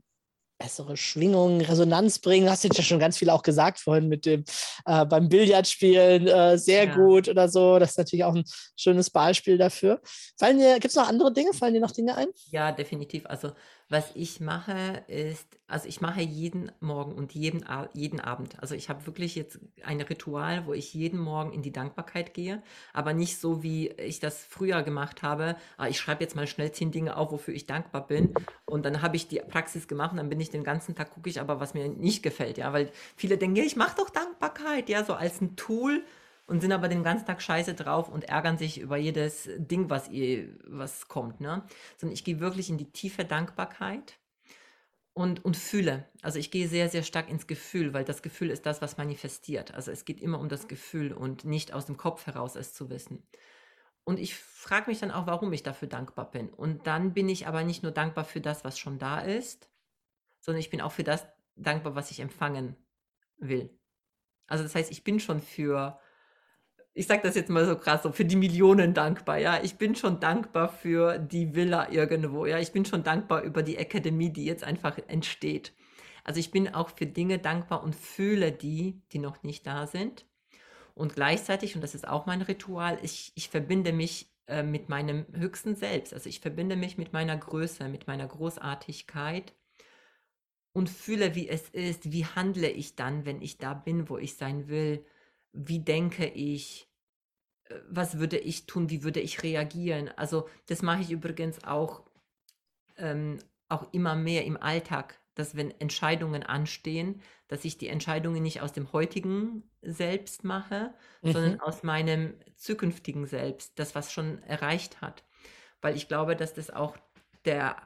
[0.56, 2.48] bessere Schwingung, Resonanz bringen.
[2.48, 4.44] Hast du ja schon ganz viel auch gesagt vorhin mit dem
[4.86, 6.94] äh, beim Billardspielen äh, sehr Ja.
[6.94, 7.78] gut oder so.
[7.78, 8.44] Das ist natürlich auch ein
[8.76, 10.00] schönes Beispiel dafür.
[10.38, 11.52] Fallen dir, gibt es noch andere Dinge?
[11.52, 12.28] Fallen dir noch Dinge ein?
[12.50, 13.26] Ja, definitiv.
[13.26, 13.50] Also,
[13.88, 18.60] was ich mache, ist, also ich mache jeden Morgen und jeden, jeden Abend.
[18.60, 22.62] Also ich habe wirklich jetzt ein Ritual, wo ich jeden Morgen in die Dankbarkeit gehe,
[22.92, 25.56] aber nicht so, wie ich das früher gemacht habe.
[25.76, 28.34] Ah, ich schreibe jetzt mal schnell zehn Dinge auf, wofür ich dankbar bin.
[28.64, 31.28] Und dann habe ich die Praxis gemacht und dann bin ich den ganzen Tag, gucke
[31.28, 34.88] ich aber, was mir nicht gefällt, ja, weil viele denken, ja, ich mache doch Dankbarkeit,
[34.88, 36.02] ja, so als ein Tool
[36.46, 40.08] und sind aber den ganzen Tag scheiße drauf und ärgern sich über jedes Ding, was
[40.08, 41.64] ihr, was kommt, ne?
[41.96, 44.18] Sondern ich gehe wirklich in die tiefe Dankbarkeit
[45.14, 46.06] und, und fühle.
[46.22, 49.72] Also ich gehe sehr, sehr stark ins Gefühl, weil das Gefühl ist das, was manifestiert.
[49.72, 52.90] Also es geht immer um das Gefühl und nicht aus dem Kopf heraus es zu
[52.90, 53.22] wissen.
[54.04, 56.50] Und ich frage mich dann auch, warum ich dafür dankbar bin.
[56.50, 59.70] Und dann bin ich aber nicht nur dankbar für das, was schon da ist,
[60.40, 61.26] sondern ich bin auch für das
[61.56, 62.76] dankbar, was ich empfangen
[63.38, 63.70] will.
[64.46, 65.98] Also das heißt, ich bin schon für,
[66.94, 69.60] ich sage das jetzt mal so krass, so für die Millionen dankbar, ja.
[69.62, 72.58] Ich bin schon dankbar für die Villa irgendwo, ja.
[72.60, 75.72] Ich bin schon dankbar über die Akademie, die jetzt einfach entsteht.
[76.22, 80.26] Also ich bin auch für Dinge dankbar und fühle die, die noch nicht da sind.
[80.94, 85.26] Und gleichzeitig, und das ist auch mein Ritual, ich, ich verbinde mich äh, mit meinem
[85.34, 86.14] höchsten Selbst.
[86.14, 89.52] Also ich verbinde mich mit meiner Größe, mit meiner Großartigkeit
[90.72, 92.12] und fühle, wie es ist.
[92.12, 95.04] Wie handle ich dann, wenn ich da bin, wo ich sein will?
[95.54, 96.90] Wie denke ich?
[97.66, 98.90] Äh, Was würde ich tun?
[98.90, 100.10] Wie würde ich reagieren?
[100.16, 102.04] Also das mache ich übrigens auch,
[102.96, 103.38] ähm,
[103.68, 108.72] auch immer mehr im Alltag, dass wenn Entscheidungen anstehen, dass ich die Entscheidungen nicht aus
[108.72, 110.94] dem heutigen Selbst mache,
[111.24, 111.60] sondern Mhm.
[111.60, 115.24] aus meinem zukünftigen Selbst, das was schon erreicht hat.
[115.82, 116.96] Weil ich glaube, dass das auch
[117.46, 117.76] der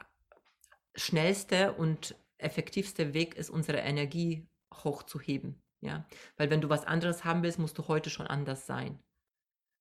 [0.96, 5.62] schnellste und effektivste Weg ist, unsere Energie hochzuheben.
[5.80, 6.06] Ja,
[6.36, 8.98] weil wenn du was anderes haben willst, musst du heute schon anders sein.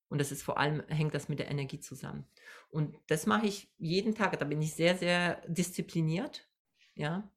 [0.09, 2.25] Und das ist vor allem, hängt das mit der Energie zusammen.
[2.69, 4.37] Und das mache ich jeden Tag.
[4.39, 6.47] Da bin ich sehr, sehr diszipliniert.
[6.95, 7.29] Ja.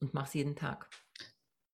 [0.00, 0.88] Und mache es jeden Tag.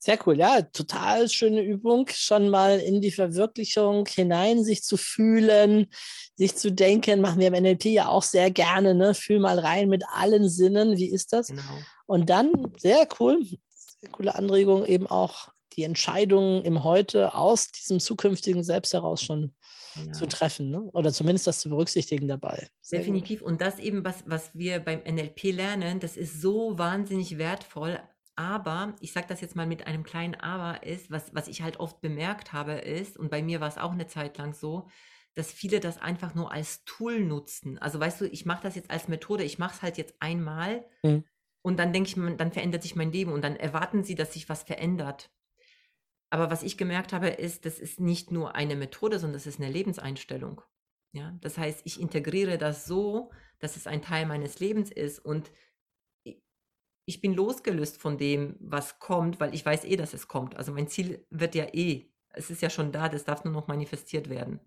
[0.00, 5.88] Sehr cool, ja, total schöne Übung, schon mal in die Verwirklichung hinein, sich zu fühlen,
[6.36, 9.12] sich zu denken, machen wir im NLP ja auch sehr gerne, ne?
[9.12, 11.48] Fühl mal rein mit allen Sinnen, wie ist das?
[11.48, 11.62] Genau.
[12.06, 13.44] Und dann, sehr cool,
[13.74, 19.54] sehr coole Anregung, eben auch die Entscheidungen im Heute aus diesem zukünftigen Selbst heraus schon
[20.12, 20.28] zu Ja.
[20.28, 20.82] treffen, ne?
[20.92, 22.68] Oder zumindest das zu berücksichtigen dabei.
[22.80, 23.06] Sehr gut.
[23.06, 23.42] Definitiv.
[23.42, 27.98] Und das eben, was, was wir beim NLP lernen, das ist so wahnsinnig wertvoll.
[28.36, 31.80] Aber, ich sage das jetzt mal mit einem kleinen Aber, ist, was, was ich halt
[31.80, 34.88] oft bemerkt habe, ist, und bei mir war es auch eine Zeit lang so,
[35.34, 37.78] dass viele das einfach nur als Tool nutzen.
[37.78, 40.84] Also weißt du, ich mache das jetzt als Methode, ich mache es halt jetzt einmal
[41.02, 41.24] Mhm.
[41.62, 44.48] und dann denke ich, dann verändert sich mein Leben und dann erwarten sie, dass sich
[44.48, 45.30] was verändert.
[46.30, 49.60] Aber was ich gemerkt habe, ist, das ist nicht nur eine Methode, sondern das ist
[49.60, 50.62] eine Lebenseinstellung.
[51.12, 55.50] Ja, das heißt, ich integriere das so, dass es ein Teil meines Lebens ist und
[57.06, 60.56] ich bin losgelöst von dem, was kommt, weil ich weiß eh, dass es kommt.
[60.56, 63.66] Also mein Ziel wird ja eh, es ist ja schon da, das darf nur noch
[63.66, 64.60] manifestiert werden.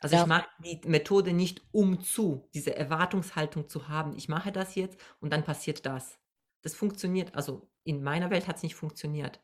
[0.00, 0.22] Also Ja.
[0.22, 4.14] ich mache die Methode nicht um zu, diese Erwartungshaltung zu haben.
[4.16, 6.18] Ich mache das jetzt und dann passiert das.
[6.62, 9.40] Das funktioniert, also in meiner Welt hat es nicht funktioniert.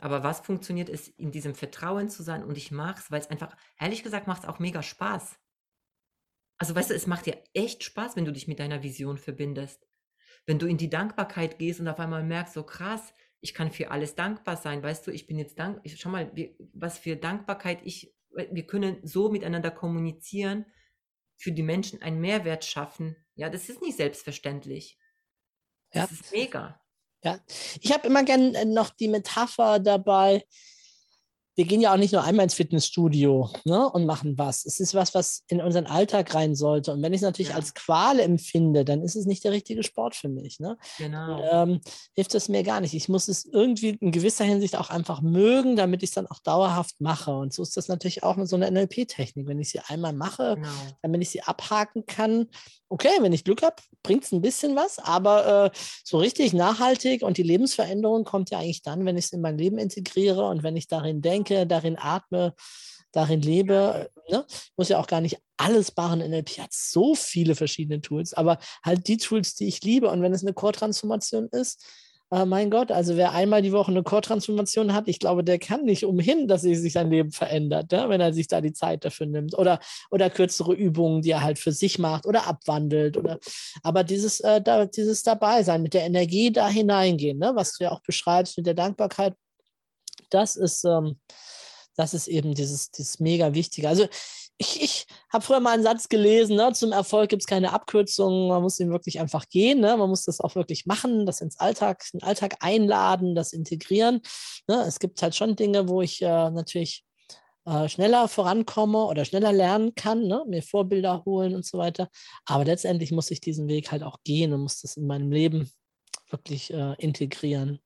[0.00, 3.30] Aber was funktioniert, ist in diesem Vertrauen zu sein und ich mache es, weil es
[3.30, 5.38] einfach, ehrlich gesagt, macht es auch mega Spaß.
[6.58, 9.86] Also weißt du, es macht dir echt Spaß, wenn du dich mit deiner Vision verbindest.
[10.46, 13.90] Wenn du in die Dankbarkeit gehst und auf einmal merkst, so krass, ich kann für
[13.90, 17.80] alles dankbar sein, weißt du, ich bin jetzt dankbar, schau mal, wie, was für Dankbarkeit
[17.84, 20.66] ich, wir können so miteinander kommunizieren,
[21.36, 23.16] für die Menschen einen Mehrwert schaffen.
[23.34, 24.98] Ja, das ist nicht selbstverständlich.
[25.94, 26.02] Ja.
[26.02, 26.80] Das ist mega.
[27.22, 27.38] Ja,
[27.80, 30.44] ich habe immer gern äh, noch die Metapher dabei.
[31.56, 34.64] Wir gehen ja auch nicht nur einmal ins Fitnessstudio ne, und machen was.
[34.64, 36.92] Es ist was, was in unseren Alltag rein sollte.
[36.92, 37.56] Und wenn ich es natürlich Ja.
[37.56, 40.60] als Qual empfinde, dann ist es nicht der richtige Sport für mich.
[40.60, 40.78] Ne?
[40.98, 41.42] Genau.
[41.50, 41.80] ähm,
[42.14, 42.94] hilft es mir gar nicht.
[42.94, 46.38] Ich muss es irgendwie in gewisser Hinsicht auch einfach mögen, damit ich es dann auch
[46.38, 47.32] dauerhaft mache.
[47.36, 49.46] Und so ist das natürlich auch mit so einer NLP-Technik.
[49.46, 50.68] Wenn ich sie einmal mache, Genau.
[51.02, 52.46] damit ich sie abhaken kann.
[52.88, 55.70] Okay, wenn ich Glück habe, bringt es ein bisschen was, aber äh,
[56.02, 59.56] so richtig nachhaltig und die Lebensveränderung kommt ja eigentlich dann, wenn ich es in mein
[59.58, 62.54] Leben integriere und wenn ich darin denke, darin atme,
[63.12, 64.10] darin lebe.
[64.30, 64.44] Ne?
[64.48, 66.20] Ich muss ja auch gar nicht alles machen.
[66.20, 70.08] NLP hat so viele verschiedene Tools, aber halt die Tools, die ich liebe.
[70.08, 71.84] Und wenn es eine Core-Transformation ist,
[72.32, 75.84] äh, mein Gott, also wer einmal die Woche eine Core-Transformation hat, ich glaube, der kann
[75.84, 79.26] nicht umhin, dass sich sein Leben verändert, ja, wenn er sich da die Zeit dafür
[79.26, 79.58] nimmt.
[79.58, 79.80] Oder,
[80.10, 83.16] oder kürzere Übungen, die er halt für sich macht oder abwandelt.
[83.16, 83.38] Oder,
[83.82, 87.90] aber dieses, äh, da, dieses Dabeisein, mit der Energie da hineingehen, ne, was du ja
[87.90, 89.34] auch beschreibst mit der Dankbarkeit,
[90.30, 91.20] das ist, ähm,
[91.96, 93.88] das ist eben dieses, dieses mega Wichtige.
[93.88, 94.06] Also
[94.60, 98.48] ich, ich habe früher mal einen Satz gelesen, ne, zum Erfolg gibt es keine Abkürzungen,
[98.48, 101.58] man muss ihn wirklich einfach gehen, ne, man muss das auch wirklich machen, das ins
[101.58, 104.20] Alltag, in den Alltag einladen, das integrieren.
[104.68, 104.84] Ne.
[104.86, 107.04] Es gibt halt schon Dinge, wo ich äh, natürlich
[107.64, 112.08] äh, schneller vorankomme oder schneller lernen kann, ne, mir Vorbilder holen und so weiter.
[112.44, 115.70] Aber letztendlich muss ich diesen Weg halt auch gehen und muss das in meinem Leben
[116.30, 117.80] wirklich äh, integrieren.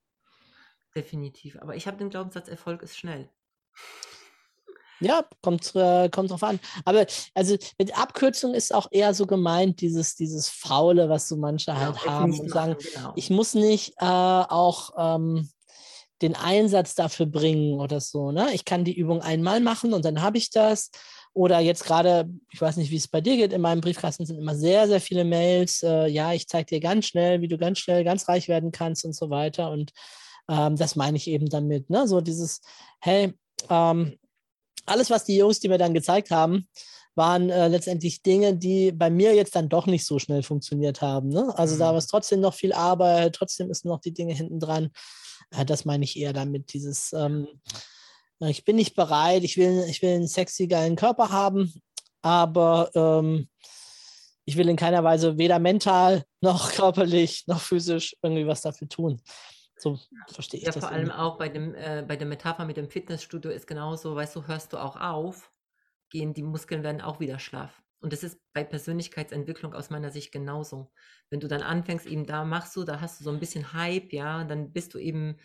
[0.96, 1.58] Definitiv.
[1.60, 3.28] Aber ich habe den Glaubenssatz, Erfolg ist schnell.
[5.00, 6.60] Ja, kommt, äh, kommt drauf an.
[6.84, 11.72] Aber also mit Abkürzung ist auch eher so gemeint, dieses, dieses Faule, was so manche
[11.72, 13.12] ja, halt haben und sagen, genau.
[13.16, 15.50] ich muss nicht äh, auch ähm,
[16.22, 18.30] den Einsatz dafür bringen oder so.
[18.30, 18.50] Ne?
[18.52, 20.90] Ich kann die Übung einmal machen und dann habe ich das.
[21.32, 24.38] Oder jetzt gerade, ich weiß nicht, wie es bei dir geht, in meinem Briefkasten sind
[24.38, 25.82] immer sehr, sehr viele Mails.
[25.82, 29.04] Äh, ja, ich zeige dir ganz schnell, wie du ganz schnell ganz reich werden kannst
[29.04, 29.70] und so weiter.
[29.72, 29.90] Und
[30.48, 31.90] ähm, das meine ich eben damit.
[31.90, 32.06] Ne?
[32.08, 32.60] So dieses,
[33.00, 33.32] hey,
[33.70, 34.18] ähm,
[34.86, 36.68] alles, was die Jungs, die mir dann gezeigt haben,
[37.14, 41.28] waren äh, letztendlich Dinge, die bei mir jetzt dann doch nicht so schnell funktioniert haben.
[41.28, 41.52] Ne?
[41.56, 41.78] Also mhm.
[41.78, 44.90] da war es trotzdem noch viel Arbeit, trotzdem ist noch die Dinge hinten dran.
[45.50, 47.48] Äh, das meine ich eher damit, dieses, ähm,
[48.40, 51.72] ich bin nicht bereit, ich will, ich will einen sexy, geilen Körper haben,
[52.20, 53.48] aber ähm,
[54.44, 59.22] ich will in keiner Weise weder mental noch körperlich noch physisch irgendwie was dafür tun.
[59.84, 59.98] So
[60.32, 60.82] verstehe ich ja, das.
[60.82, 64.34] Vor allem auch bei, dem, äh, bei der Metapher mit dem Fitnessstudio ist genauso, weißt
[64.36, 65.52] du, hörst du auch auf,
[66.08, 67.82] gehen die Muskeln werden auch wieder schlaff.
[68.00, 70.92] Und das ist bei Persönlichkeitsentwicklung aus meiner Sicht genauso.
[71.30, 74.12] Wenn du dann anfängst, eben da machst du, da hast du so ein bisschen Hype,
[74.12, 75.38] ja, dann bist du eben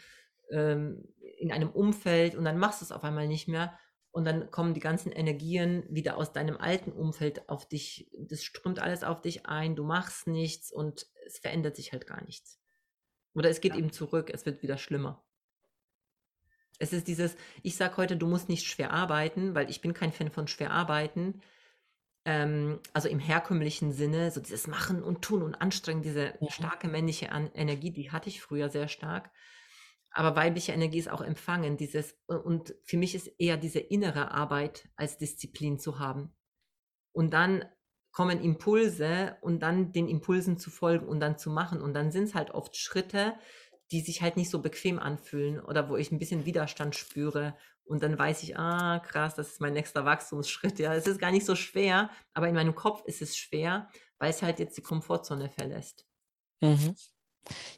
[0.52, 1.06] ähm,
[1.38, 3.78] in einem Umfeld und dann machst du es auf einmal nicht mehr.
[4.12, 8.10] Und dann kommen die ganzen Energien wieder aus deinem alten Umfeld auf dich.
[8.18, 12.24] Das strömt alles auf dich ein, du machst nichts und es verändert sich halt gar
[12.26, 12.59] nichts.
[13.34, 13.80] Oder es geht ja.
[13.80, 15.24] eben zurück, es wird wieder schlimmer.
[16.80, 20.14] Es ist dieses, ich sage heute, du musst nicht schwer arbeiten, weil ich bin kein
[20.14, 21.42] Fan von schwer arbeiten.
[22.26, 26.52] Ähm, also im herkömmlichen Sinne, so dieses Machen und Tun und Anstrengen, diese ja.
[26.52, 29.30] starke männliche An Energie, die hatte ich früher sehr stark.
[30.12, 34.90] Aber weibliche Energie ist auch empfangen, dieses, und für mich ist eher diese innere Arbeit
[34.96, 36.34] als Disziplin zu haben.
[37.12, 37.66] Und dann
[38.12, 41.82] kommen Impulse und dann den Impulsen zu folgen und dann zu machen.
[41.82, 43.36] Und dann sind es halt oft Schritte,
[43.92, 47.56] die sich halt nicht so bequem anfühlen oder wo ich ein bisschen Widerstand spüre.
[47.86, 50.78] Und dann weiß ich, ah, krass, das ist mein nächster Wachstumsschritt.
[50.80, 53.90] Ja, es ist gar nicht so schwer, aber in meinem Kopf ist es schwer,
[54.20, 56.06] weil es halt jetzt die Komfortzone verlässt.
[56.62, 56.96] Mhm.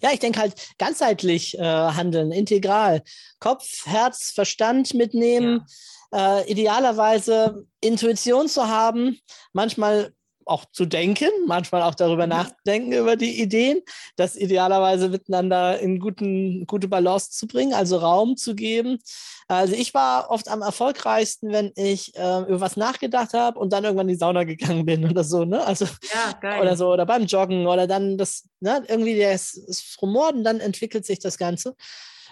[0.01, 3.03] Ja, ich denke halt ganzheitlich äh, handeln, integral.
[3.39, 5.65] Kopf, Herz, Verstand mitnehmen,
[6.11, 6.39] ja.
[6.39, 9.17] äh, idealerweise Intuition zu haben.
[9.53, 10.13] Manchmal
[10.51, 13.81] auch zu denken, manchmal auch darüber nachdenken, über die Ideen,
[14.17, 18.99] das idealerweise miteinander in guten, gute Balance zu bringen, also Raum zu geben.
[19.47, 23.83] Also ich war oft am erfolgreichsten, wenn ich äh, über was nachgedacht habe und dann
[23.83, 25.65] irgendwann in die Sauna gegangen bin oder so, ne?
[25.65, 30.33] Also ja, oder so, oder beim Joggen oder dann das, ne, irgendwie das, das Rumor
[30.33, 31.75] und dann entwickelt sich das Ganze.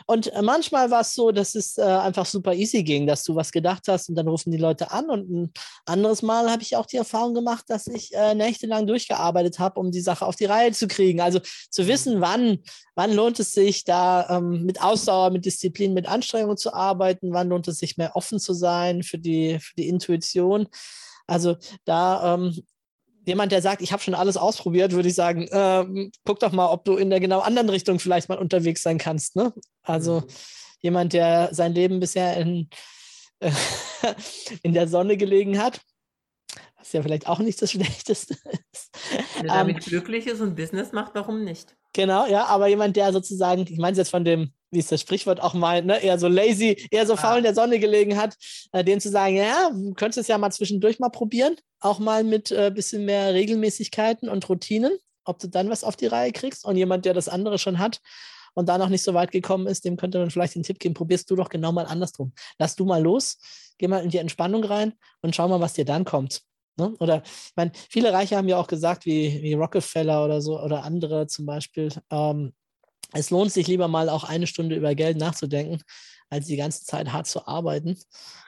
[0.05, 3.35] Und äh, manchmal war es so, dass es äh, einfach super easy ging, dass du
[3.35, 5.09] was gedacht hast und dann rufen die Leute an.
[5.09, 5.53] Und ein
[5.85, 9.91] anderes Mal habe ich auch die Erfahrung gemacht, dass ich äh, nächtelang durchgearbeitet habe, um
[9.91, 11.21] die Sache auf die Reihe zu kriegen.
[11.21, 11.39] Also
[11.69, 12.21] zu wissen, mhm.
[12.21, 12.59] wann,
[12.95, 17.49] wann lohnt es sich, da ähm, mit Ausdauer, mit Disziplin, mit Anstrengung zu arbeiten, wann
[17.49, 20.67] lohnt es sich mehr offen zu sein für die, für die Intuition.
[21.27, 22.63] Also da ähm,
[23.25, 26.67] jemand, der sagt, ich habe schon alles ausprobiert, würde ich sagen, äh, guck doch mal,
[26.67, 29.35] ob du in der genau anderen Richtung vielleicht mal unterwegs sein kannst.
[29.35, 29.53] Ne?
[29.83, 30.25] Also mhm.
[30.81, 32.69] jemand, der sein Leben bisher in,
[33.39, 33.51] äh,
[34.63, 35.81] in der Sonne gelegen hat,
[36.77, 38.35] was ja vielleicht auch nicht das Schlechteste
[38.73, 38.91] ist.
[39.37, 41.75] Wenn er damit ähm, glücklich ist und Business macht, warum nicht?
[41.93, 45.01] Genau, ja, aber jemand, der sozusagen, ich meine es jetzt von dem, wie ist das
[45.01, 47.17] Sprichwort auch mal, ne, eher so lazy, eher so ah.
[47.17, 48.35] faul in der Sonne gelegen hat,
[48.71, 52.23] äh, dem zu sagen, ja, du könntest es ja mal zwischendurch mal probieren, auch mal
[52.23, 54.91] mit ein äh, bisschen mehr Regelmäßigkeiten und Routinen,
[55.25, 56.65] ob du dann was auf die Reihe kriegst.
[56.65, 57.99] Und jemand, der das andere schon hat
[58.53, 60.93] und da noch nicht so weit gekommen ist, dem könnte man vielleicht den Tipp geben,
[60.93, 62.33] probierst du doch genau mal andersrum.
[62.57, 63.37] Lass du mal los,
[63.77, 66.41] geh mal in die Entspannung rein und schau mal, was dir dann kommt.
[66.77, 66.93] Ne?
[66.99, 70.83] Oder ich meine, viele Reiche haben ja auch gesagt, wie, wie Rockefeller oder so oder
[70.83, 72.53] andere zum Beispiel, ähm,
[73.13, 75.81] es lohnt sich lieber mal auch eine Stunde über Geld nachzudenken,
[76.29, 77.97] als die ganze Zeit hart zu arbeiten.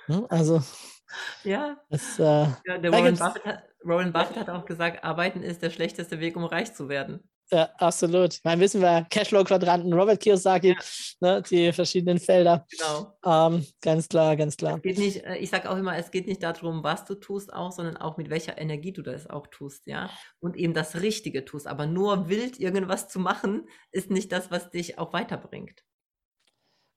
[0.07, 0.26] Ne?
[0.30, 0.62] Also
[1.43, 1.78] ja.
[1.89, 5.70] Das, äh, ja der Warren Buffett, hat, Warren Buffett, hat, auch gesagt, arbeiten ist der
[5.70, 7.30] schlechteste Weg, um reich zu werden.
[7.54, 8.36] Ja, absolut.
[8.36, 10.76] Ich meine, wissen wir, Cashflow-Quadranten, Robert Kiyosaki, ja.
[11.20, 12.66] ne, die verschiedenen Felder.
[12.70, 13.18] Genau.
[13.26, 14.78] Ähm, ganz klar, ganz klar.
[14.78, 17.52] Es geht nicht, äh, ich sage auch immer, es geht nicht darum, was du tust
[17.52, 20.10] auch, sondern auch mit welcher Energie du das auch tust, ja.
[20.39, 21.68] Und eben das Richtige tust.
[21.68, 25.84] Aber nur wild irgendwas zu machen, ist nicht das, was dich auch weiterbringt.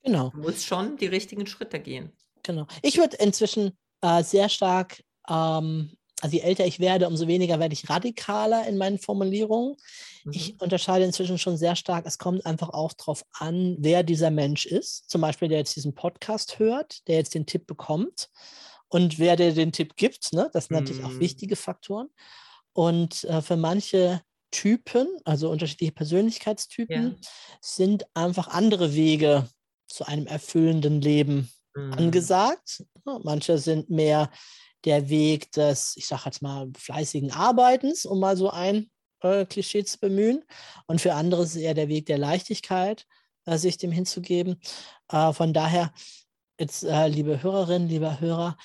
[0.04, 0.30] Genau.
[0.30, 2.12] Du musst schon die richtigen Schritte gehen.
[2.44, 2.66] Genau.
[2.82, 7.74] Ich würde inzwischen äh, sehr stark ähm, also je älter ich werde, umso weniger werde
[7.74, 9.76] ich radikaler in meinen Formulierungen.
[10.24, 10.32] Mhm.
[10.32, 12.06] Ich unterscheide inzwischen schon sehr stark.
[12.06, 15.10] Es kommt einfach auch darauf an, wer dieser Mensch ist.
[15.10, 18.30] Zum Beispiel, der jetzt diesen Podcast hört, der jetzt den Tipp bekommt
[18.88, 20.32] und wer der den Tipp gibt.
[20.32, 20.48] Ne?
[20.54, 20.84] Das sind mhm.
[20.84, 21.20] natürlich auch mhm.
[21.20, 22.08] wichtige Faktoren.
[22.72, 27.28] Und äh, für manche Typen, also unterschiedliche Persönlichkeitstypen, ja.
[27.60, 29.46] sind einfach andere Wege
[29.88, 31.92] zu einem erfüllenden Leben mhm.
[31.92, 32.82] angesagt.
[33.04, 34.30] Manche sind mehr
[34.84, 39.84] der Weg des, ich sage jetzt mal, fleißigen Arbeitens, um mal so ein äh, Klischee
[39.84, 40.44] zu bemühen.
[40.86, 43.06] Und für andere ist es eher der Weg der Leichtigkeit,
[43.46, 44.60] äh, sich dem hinzugeben.
[45.10, 45.92] Äh, von daher,
[46.58, 48.56] jetzt, äh, liebe Hörerinnen, lieber Hörer,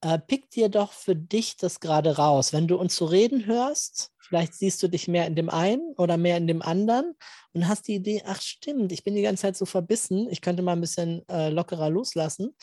[0.00, 2.52] äh, pick dir doch für dich das gerade raus.
[2.52, 6.16] Wenn du uns so reden hörst, vielleicht siehst du dich mehr in dem einen oder
[6.16, 7.14] mehr in dem anderen
[7.52, 10.62] und hast die Idee, ach stimmt, ich bin die ganze Zeit so verbissen, ich könnte
[10.62, 12.54] mal ein bisschen äh, lockerer loslassen.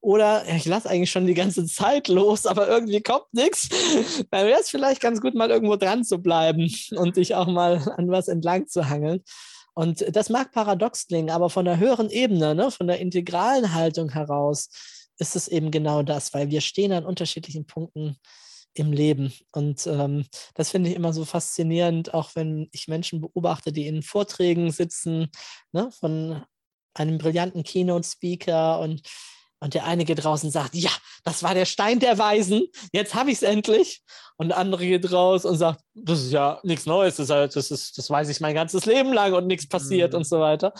[0.00, 3.68] Oder ich lasse eigentlich schon die ganze Zeit los, aber irgendwie kommt nichts.
[4.30, 7.94] Dann wäre es vielleicht ganz gut, mal irgendwo dran zu bleiben und dich auch mal
[7.96, 9.22] an was entlang zu hangeln.
[9.74, 14.10] Und das mag paradox klingen, aber von der höheren Ebene, ne, von der integralen Haltung
[14.10, 14.70] heraus,
[15.18, 18.16] ist es eben genau das, weil wir stehen an unterschiedlichen Punkten
[18.74, 19.32] im Leben.
[19.52, 24.02] Und ähm, das finde ich immer so faszinierend, auch wenn ich Menschen beobachte, die in
[24.02, 25.30] Vorträgen sitzen,
[25.72, 26.42] ne, von
[26.94, 29.02] einem brillanten Keynote-Speaker und
[29.60, 30.90] und der eine geht raus und sagt, ja,
[31.24, 34.02] das war der Stein der Weisen, jetzt habe ich es endlich.
[34.40, 37.56] Und der andere geht raus und sagt, das ist ja nichts Neues, das, ist halt,
[37.56, 40.18] das, ist, das weiß ich mein ganzes Leben lang und nichts passiert mhm.
[40.18, 40.72] und so weiter.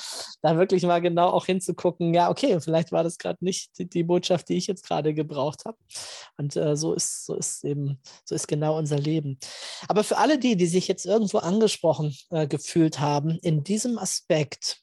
[0.43, 4.05] Da wirklich mal genau auch hinzugucken, ja, okay, vielleicht war das gerade nicht die, die,
[4.05, 5.77] Botschaft, die ich jetzt gerade gebraucht habe.
[6.37, 9.41] Und äh, so ist, so ist eben, so ist genau unser Leben.
[9.89, 14.83] Aber für alle die, die sich jetzt irgendwo angesprochen äh, gefühlt haben, in diesem Aspekt,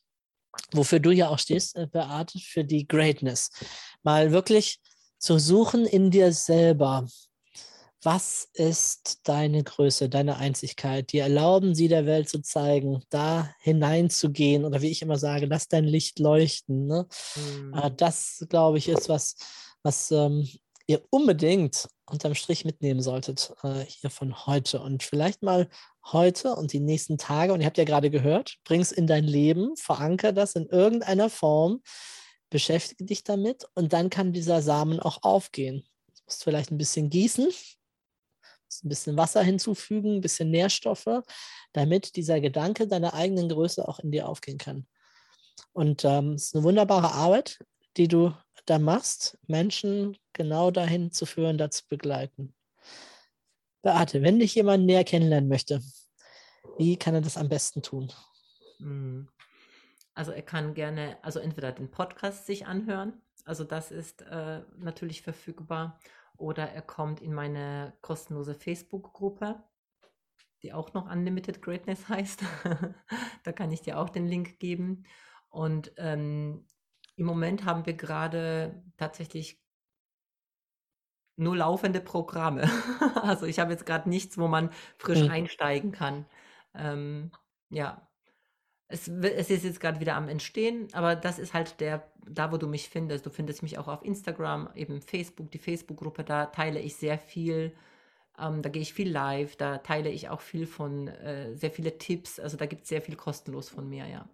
[0.72, 3.52] wofür du ja auch stehst, äh, Beate, für die Greatness.
[4.04, 4.80] Mal wirklich
[5.18, 7.08] zu suchen in dir selber.
[8.04, 11.12] Was ist deine Größe, deine Einzigkeit?
[11.12, 15.68] Die erlauben sie der Welt zu zeigen, da hineinzugehen oder wie ich immer sage, lass
[15.68, 16.86] dein Licht leuchten.
[16.86, 17.08] Ne?
[17.36, 17.94] Mhm.
[17.98, 19.38] Das, glaube ich, ist was,
[19.82, 20.48] was ähm,
[20.86, 25.68] ihr unbedingt unterm Strich mitnehmen solltet äh, hier von heute und vielleicht mal
[26.12, 29.24] heute und die nächsten Tage, und ihr habt ja gerade gehört, bring es in dein
[29.24, 31.82] Leben, veranker das in irgendeiner Form,
[32.50, 35.84] beschäftige dich damit und dann kann dieser Samen auch aufgehen.
[36.08, 41.24] Du musst vielleicht ein bisschen gießen, ein bisschen Wasser hinzufügen, ein bisschen Nährstoffe,
[41.74, 44.88] damit dieser Gedanke deiner eigenen Größe auch in dir aufgehen kann.
[45.74, 47.60] Und ähm, es ist eine wunderbare Arbeit,
[47.98, 48.34] die du
[48.66, 52.55] da machst, Menschen genau dahin zu führen, dazu begleiten.
[53.86, 55.80] Beate, wenn dich jemand näher kennenlernen möchte,
[56.80, 58.12] wie kann er das am besten tun?
[58.80, 59.30] Hm.
[60.16, 65.22] Also er kann gerne, also entweder den Podcast sich anhören, also das ist äh, natürlich
[65.22, 66.00] verfügbar,
[66.36, 69.62] oder er kommt in meine kostenlose Facebook-Gruppe,
[70.64, 72.44] die auch noch Unlimited Greatness heißt.
[73.44, 75.04] da kann ich dir auch den Link geben.
[75.50, 76.66] Und ähm,
[77.18, 79.64] im Moment haben wir gerade tatsächlich
[81.38, 82.70] nur laufende Programme.
[83.24, 85.30] Also ich habe jetzt gerade nichts, wo man frisch Mhm.
[85.30, 86.26] einsteigen kann.
[86.76, 87.32] Ähm,
[87.70, 88.08] ja,
[88.88, 92.58] es, es ist jetzt gerade wieder am Entstehen, aber das ist halt der, da wo
[92.58, 93.26] du mich findest.
[93.26, 97.76] Du findest mich auch auf Instagram, eben Facebook, die Facebook-Gruppe, da teile ich sehr viel.
[98.40, 101.98] Ähm, da gehe ich viel live, da teile ich auch viel von, äh, sehr viele
[101.98, 102.40] Tipps.
[102.40, 104.30] Also da gibt es sehr viel kostenlos von mir, ja.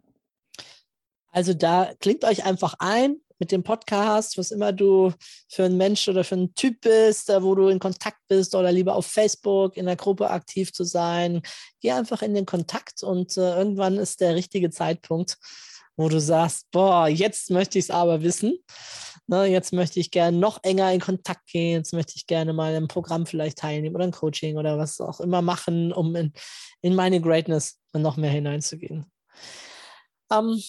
[1.32, 5.14] Also da klingt euch einfach ein mit dem Podcast, was immer du
[5.50, 8.96] für ein Mensch oder für ein Typ bist, wo du in Kontakt bist oder lieber
[8.96, 11.42] auf Facebook in der Gruppe aktiv zu sein.
[11.80, 15.38] Geh einfach in den Kontakt und äh, irgendwann ist der richtige Zeitpunkt,
[15.98, 18.60] wo du sagst, boah, jetzt möchte ich es aber wissen.
[19.26, 21.78] Ne, jetzt möchte ich gerne noch enger in Kontakt gehen.
[21.78, 25.20] Jetzt möchte ich gerne mal im Programm vielleicht teilnehmen oder ein Coaching oder was auch
[25.20, 26.34] immer machen, um in,
[26.82, 29.06] in meine Greatness noch mehr hineinzugehen.
[30.32, 30.62] Ähm,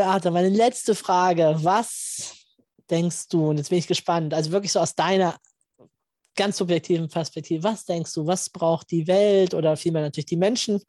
[0.00, 1.56] Beate, meine letzte Frage.
[1.58, 2.34] Was
[2.88, 5.38] denkst du, und jetzt bin ich gespannt, also wirklich so aus deiner
[6.34, 10.82] ganz subjektiven Perspektive, was denkst du, was braucht die Welt oder vielmehr natürlich die Menschen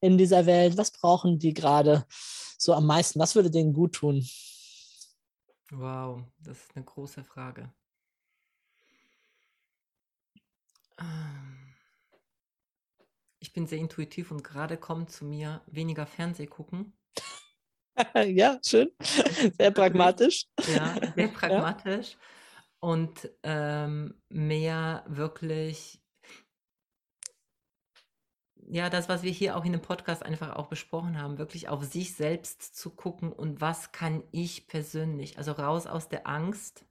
[0.00, 2.06] in dieser Welt, was brauchen die gerade
[2.56, 3.18] so am meisten?
[3.18, 4.24] Was würde denen gut tun?
[5.72, 7.68] Wow, das ist eine große Frage.
[11.00, 11.74] Ähm,
[13.40, 16.92] ich bin sehr intuitiv und gerade kommt zu mir weniger Fernseh gucken.
[18.26, 18.90] ja, schön.
[19.58, 20.46] Sehr pragmatisch.
[20.74, 22.12] Ja, sehr pragmatisch.
[22.12, 22.18] Ja.
[22.80, 26.02] Und ähm, mehr wirklich,
[28.56, 31.84] ja, das, was wir hier auch in dem Podcast einfach auch besprochen haben, wirklich auf
[31.84, 36.84] sich selbst zu gucken und was kann ich persönlich, also raus aus der Angst,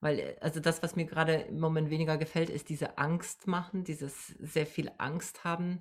[0.00, 3.84] weil, äh, also das, was mir gerade im Moment weniger gefällt, ist diese Angst machen,
[3.84, 5.80] dieses sehr viel Angst haben.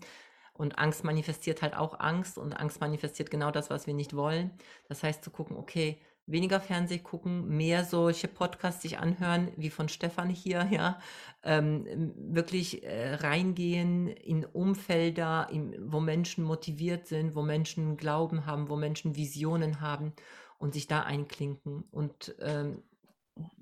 [0.54, 4.52] Und Angst manifestiert halt auch Angst und Angst manifestiert genau das, was wir nicht wollen.
[4.88, 9.90] Das heißt, zu gucken, okay, weniger Fernseh gucken, mehr solche Podcasts sich anhören, wie von
[9.90, 11.00] Stefan hier, ja,
[11.44, 18.70] ähm, wirklich äh, reingehen in Umfelder, in, wo Menschen motiviert sind, wo Menschen Glauben haben,
[18.70, 20.14] wo Menschen Visionen haben
[20.60, 22.84] und sich da einklinken und ähm,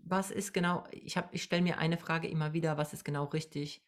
[0.03, 3.81] was ist genau, ich, ich stelle mir eine Frage immer wieder, was ist genau richtig,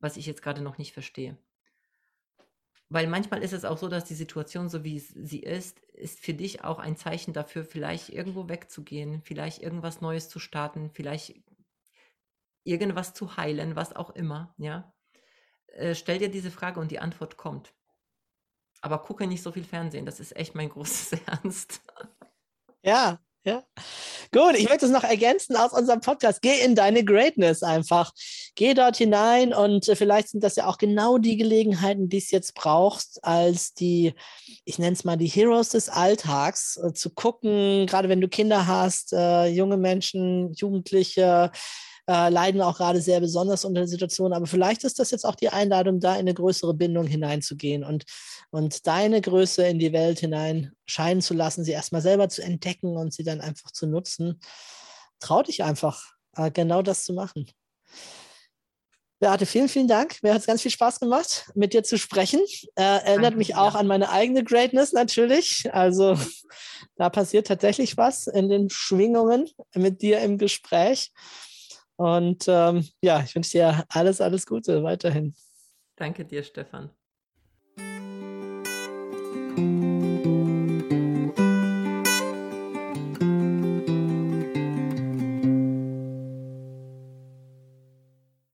[0.00, 1.36] was ich jetzt gerade noch nicht verstehe.
[2.90, 6.32] Weil manchmal ist es auch so, dass die Situation, so wie sie ist, ist für
[6.32, 11.42] dich auch ein Zeichen dafür, vielleicht irgendwo wegzugehen, vielleicht irgendwas Neues zu starten, vielleicht
[12.64, 14.94] irgendwas zu heilen, was auch immer, ja.
[15.68, 17.74] Äh, stell dir diese Frage und die Antwort kommt.
[18.80, 21.82] Aber gucke nicht so viel Fernsehen, das ist echt mein großes Ernst.
[22.82, 23.62] Ja, ja.
[24.32, 26.42] Gut, ich möchte es noch ergänzen aus unserem Podcast.
[26.42, 28.12] Geh in deine Greatness einfach.
[28.54, 32.30] Geh dort hinein und äh, vielleicht sind das ja auch genau die Gelegenheiten, die es
[32.30, 34.14] jetzt brauchst, als die,
[34.64, 38.66] ich nenne es mal die Heroes des Alltags, äh, zu gucken, gerade wenn du Kinder
[38.66, 41.50] hast, äh, junge Menschen, Jugendliche,
[42.08, 44.32] äh, leiden auch gerade sehr besonders unter der Situation.
[44.32, 48.04] Aber vielleicht ist das jetzt auch die Einladung, da in eine größere Bindung hineinzugehen und,
[48.50, 52.96] und deine Größe in die Welt hinein scheinen zu lassen, sie erstmal selber zu entdecken
[52.96, 54.40] und sie dann einfach zu nutzen.
[55.20, 56.02] Trau dich einfach,
[56.36, 57.46] äh, genau das zu machen.
[59.20, 60.22] Beate, vielen, vielen Dank.
[60.22, 62.40] Mir hat es ganz viel Spaß gemacht, mit dir zu sprechen.
[62.76, 63.80] Äh, erinnert Danke, mich auch ja.
[63.80, 65.68] an meine eigene Greatness natürlich.
[65.74, 66.16] Also
[66.96, 71.12] da passiert tatsächlich was in den Schwingungen mit dir im Gespräch.
[71.98, 75.34] Und ähm, ja, ich wünsche dir alles, alles Gute weiterhin.
[75.96, 76.90] Danke dir, Stefan.